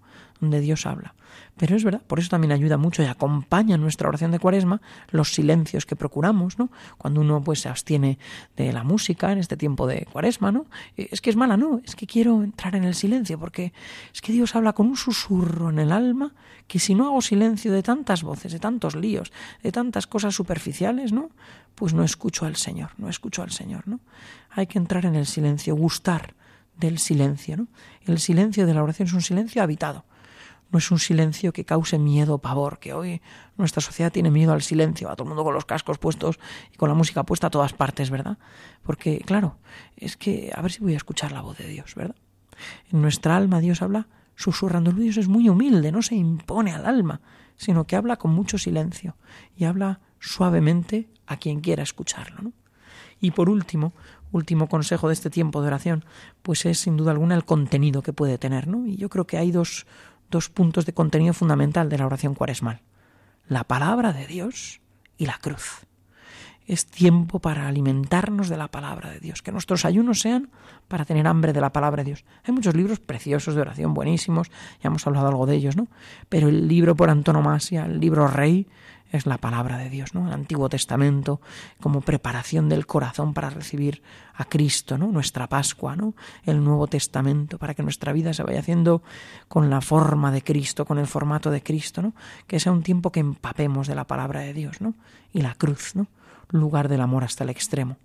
[0.44, 1.14] Donde Dios habla.
[1.56, 4.80] Pero es verdad, por eso también ayuda mucho y acompaña nuestra oración de cuaresma
[5.10, 6.70] los silencios que procuramos, ¿no?
[6.98, 8.18] Cuando uno pues se abstiene
[8.56, 10.66] de la música en este tiempo de cuaresma, ¿no?
[10.96, 13.72] Eh, es que es mala, no, es que quiero entrar en el silencio porque
[14.12, 16.34] es que Dios habla con un susurro en el alma
[16.66, 19.32] que si no hago silencio de tantas voces, de tantos líos,
[19.62, 21.30] de tantas cosas superficiales, ¿no?
[21.74, 24.00] Pues no escucho al Señor, no escucho al Señor, ¿no?
[24.50, 26.34] Hay que entrar en el silencio, gustar
[26.76, 27.68] del silencio, ¿no?
[28.06, 30.04] El silencio de la oración es un silencio habitado
[30.74, 33.22] no es un silencio que cause miedo o pavor, que hoy
[33.56, 36.40] nuestra sociedad tiene miedo al silencio, a todo el mundo con los cascos puestos
[36.72, 38.38] y con la música puesta a todas partes, ¿verdad?
[38.82, 39.56] Porque, claro,
[39.96, 42.16] es que a ver si voy a escuchar la voz de Dios, ¿verdad?
[42.90, 44.90] En nuestra alma Dios habla susurrando.
[44.90, 47.20] Dios es muy humilde, no se impone al alma,
[47.54, 49.16] sino que habla con mucho silencio
[49.56, 52.42] y habla suavemente a quien quiera escucharlo.
[52.42, 52.52] ¿no?
[53.20, 53.92] Y por último,
[54.32, 56.04] último consejo de este tiempo de oración,
[56.42, 58.86] pues es sin duda alguna el contenido que puede tener, ¿no?
[58.86, 59.86] Y yo creo que hay dos,
[60.34, 62.82] dos puntos de contenido fundamental de la oración cuaresmal.
[63.46, 64.80] La palabra de Dios
[65.16, 65.86] y la cruz.
[66.66, 70.50] Es tiempo para alimentarnos de la palabra de Dios, que nuestros ayunos sean
[70.88, 72.24] para tener hambre de la palabra de Dios.
[72.44, 74.50] Hay muchos libros preciosos de oración, buenísimos,
[74.82, 75.88] ya hemos hablado algo de ellos, ¿no?
[76.28, 78.66] Pero el libro por antonomasia, el libro rey,
[79.16, 80.26] es la palabra de Dios, ¿no?
[80.26, 81.40] El Antiguo Testamento
[81.80, 84.02] como preparación del corazón para recibir
[84.34, 85.06] a Cristo, ¿no?
[85.06, 86.14] Nuestra Pascua, ¿no?
[86.44, 89.02] El Nuevo Testamento para que nuestra vida se vaya haciendo
[89.46, 92.12] con la forma de Cristo, con el formato de Cristo, ¿no?
[92.48, 94.94] Que sea un tiempo que empapemos de la palabra de Dios, ¿no?
[95.32, 96.08] Y la cruz, ¿no?
[96.54, 97.96] Lugar del amor hasta el extremo,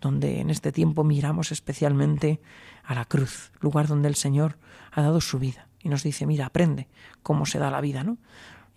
[0.00, 2.40] donde en este tiempo miramos especialmente
[2.84, 4.58] a la cruz, lugar donde el Señor
[4.92, 6.86] ha dado su vida y nos dice, mira, aprende
[7.22, 8.18] cómo se da la vida, ¿no?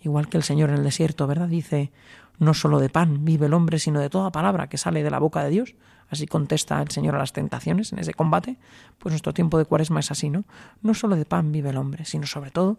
[0.00, 1.48] igual que el Señor en el desierto, ¿verdad?
[1.48, 1.90] Dice,
[2.38, 5.18] no solo de pan vive el hombre, sino de toda palabra que sale de la
[5.18, 5.74] boca de Dios.
[6.08, 8.56] Así contesta el Señor a las tentaciones en ese combate.
[8.98, 10.44] Pues nuestro tiempo de cuaresma es así, ¿no?
[10.82, 12.78] No solo de pan vive el hombre, sino sobre todo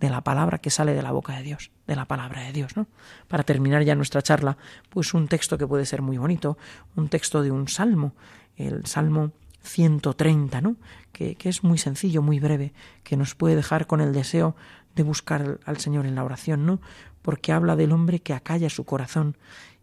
[0.00, 2.76] de la palabra que sale de la boca de Dios, de la palabra de Dios,
[2.76, 2.86] ¿no?
[3.28, 4.56] Para terminar ya nuestra charla,
[4.88, 6.56] pues un texto que puede ser muy bonito,
[6.96, 8.14] un texto de un salmo,
[8.56, 9.32] el Salmo
[9.62, 10.76] 130, ¿no?
[11.12, 12.72] Que, que es muy sencillo, muy breve,
[13.04, 14.56] que nos puede dejar con el deseo
[14.96, 16.80] de buscar al Señor en la oración, ¿no?
[17.20, 19.36] Porque habla del hombre que acalla su corazón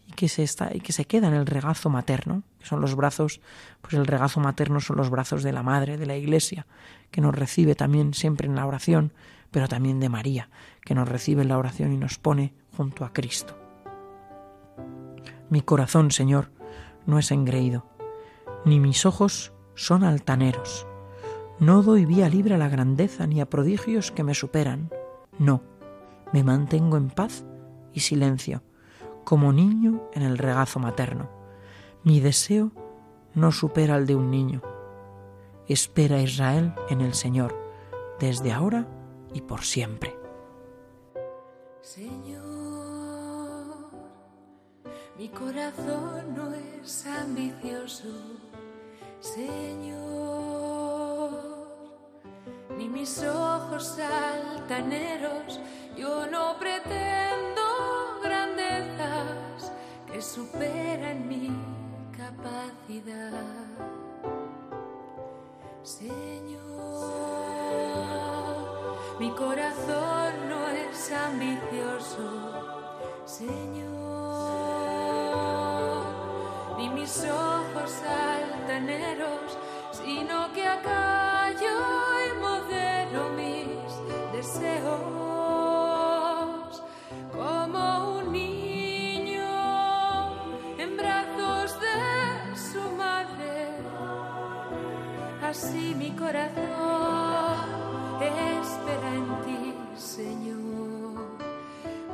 [0.08, 2.96] y que se está y que se queda en el regazo materno, que son los
[2.96, 3.40] brazos,
[3.82, 6.66] pues el regazo materno son los brazos de la madre de la Iglesia,
[7.12, 9.12] que nos recibe también siempre en la oración,
[9.58, 10.52] pero también de María,
[10.82, 13.58] que nos recibe en la oración y nos pone junto a Cristo.
[15.50, 16.52] Mi corazón, Señor,
[17.08, 17.84] no es engreído,
[18.66, 20.86] ni mis ojos son altaneros.
[21.58, 24.92] No doy vía libre a la grandeza ni a prodigios que me superan.
[25.40, 25.64] No,
[26.34, 27.44] me mantengo en paz
[27.94, 28.62] y silencio,
[29.24, 31.32] como niño en el regazo materno.
[32.04, 32.74] Mi deseo
[33.34, 34.62] no supera al de un niño.
[35.68, 37.58] Espera Israel en el Señor,
[38.20, 38.88] desde ahora
[39.34, 40.16] y por siempre.
[41.82, 42.48] Señor,
[45.18, 48.10] mi corazón no es ambicioso,
[49.20, 50.18] Señor,
[52.78, 55.60] ni mis ojos altaneros,
[55.96, 57.62] yo no pretendo
[58.22, 59.72] grandezas
[60.12, 61.50] que superan mi
[62.16, 63.44] capacidad.
[65.84, 67.37] Señor,
[69.88, 72.28] corazón no es ambicioso,
[73.26, 73.88] Señor,
[76.78, 79.58] ni mis ojos altaneros,
[79.92, 81.78] sino que acallo
[82.26, 83.94] y modero mis
[84.34, 84.88] deseos
[87.32, 89.50] como un niño
[90.78, 93.78] en brazos de su madre.
[95.42, 97.18] Así mi corazón
[98.78, 99.67] espera en ti,
[100.18, 101.38] Señor,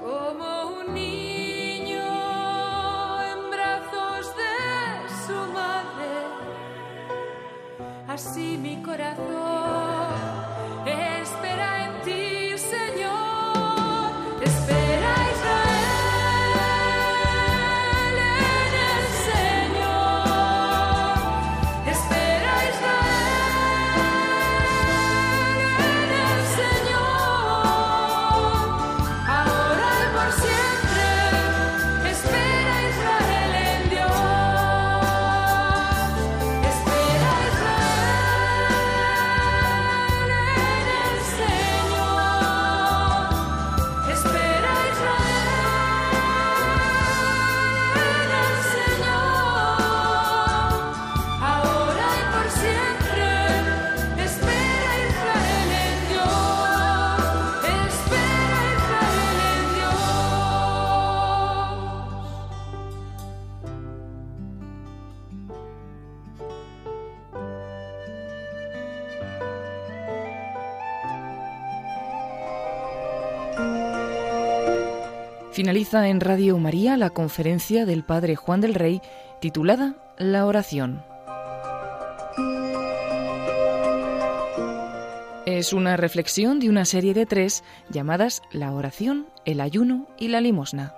[0.01, 0.47] como
[0.77, 2.03] un niño
[3.31, 4.55] en brazos de
[5.25, 6.11] su madre.
[8.09, 9.23] Así mi corazón
[10.85, 12.32] espera en ti,
[75.91, 79.01] En Radio María la conferencia del Padre Juan del Rey
[79.41, 81.03] titulada La oración.
[85.45, 90.39] Es una reflexión de una serie de tres llamadas La oración, el ayuno y la
[90.39, 90.95] limosna.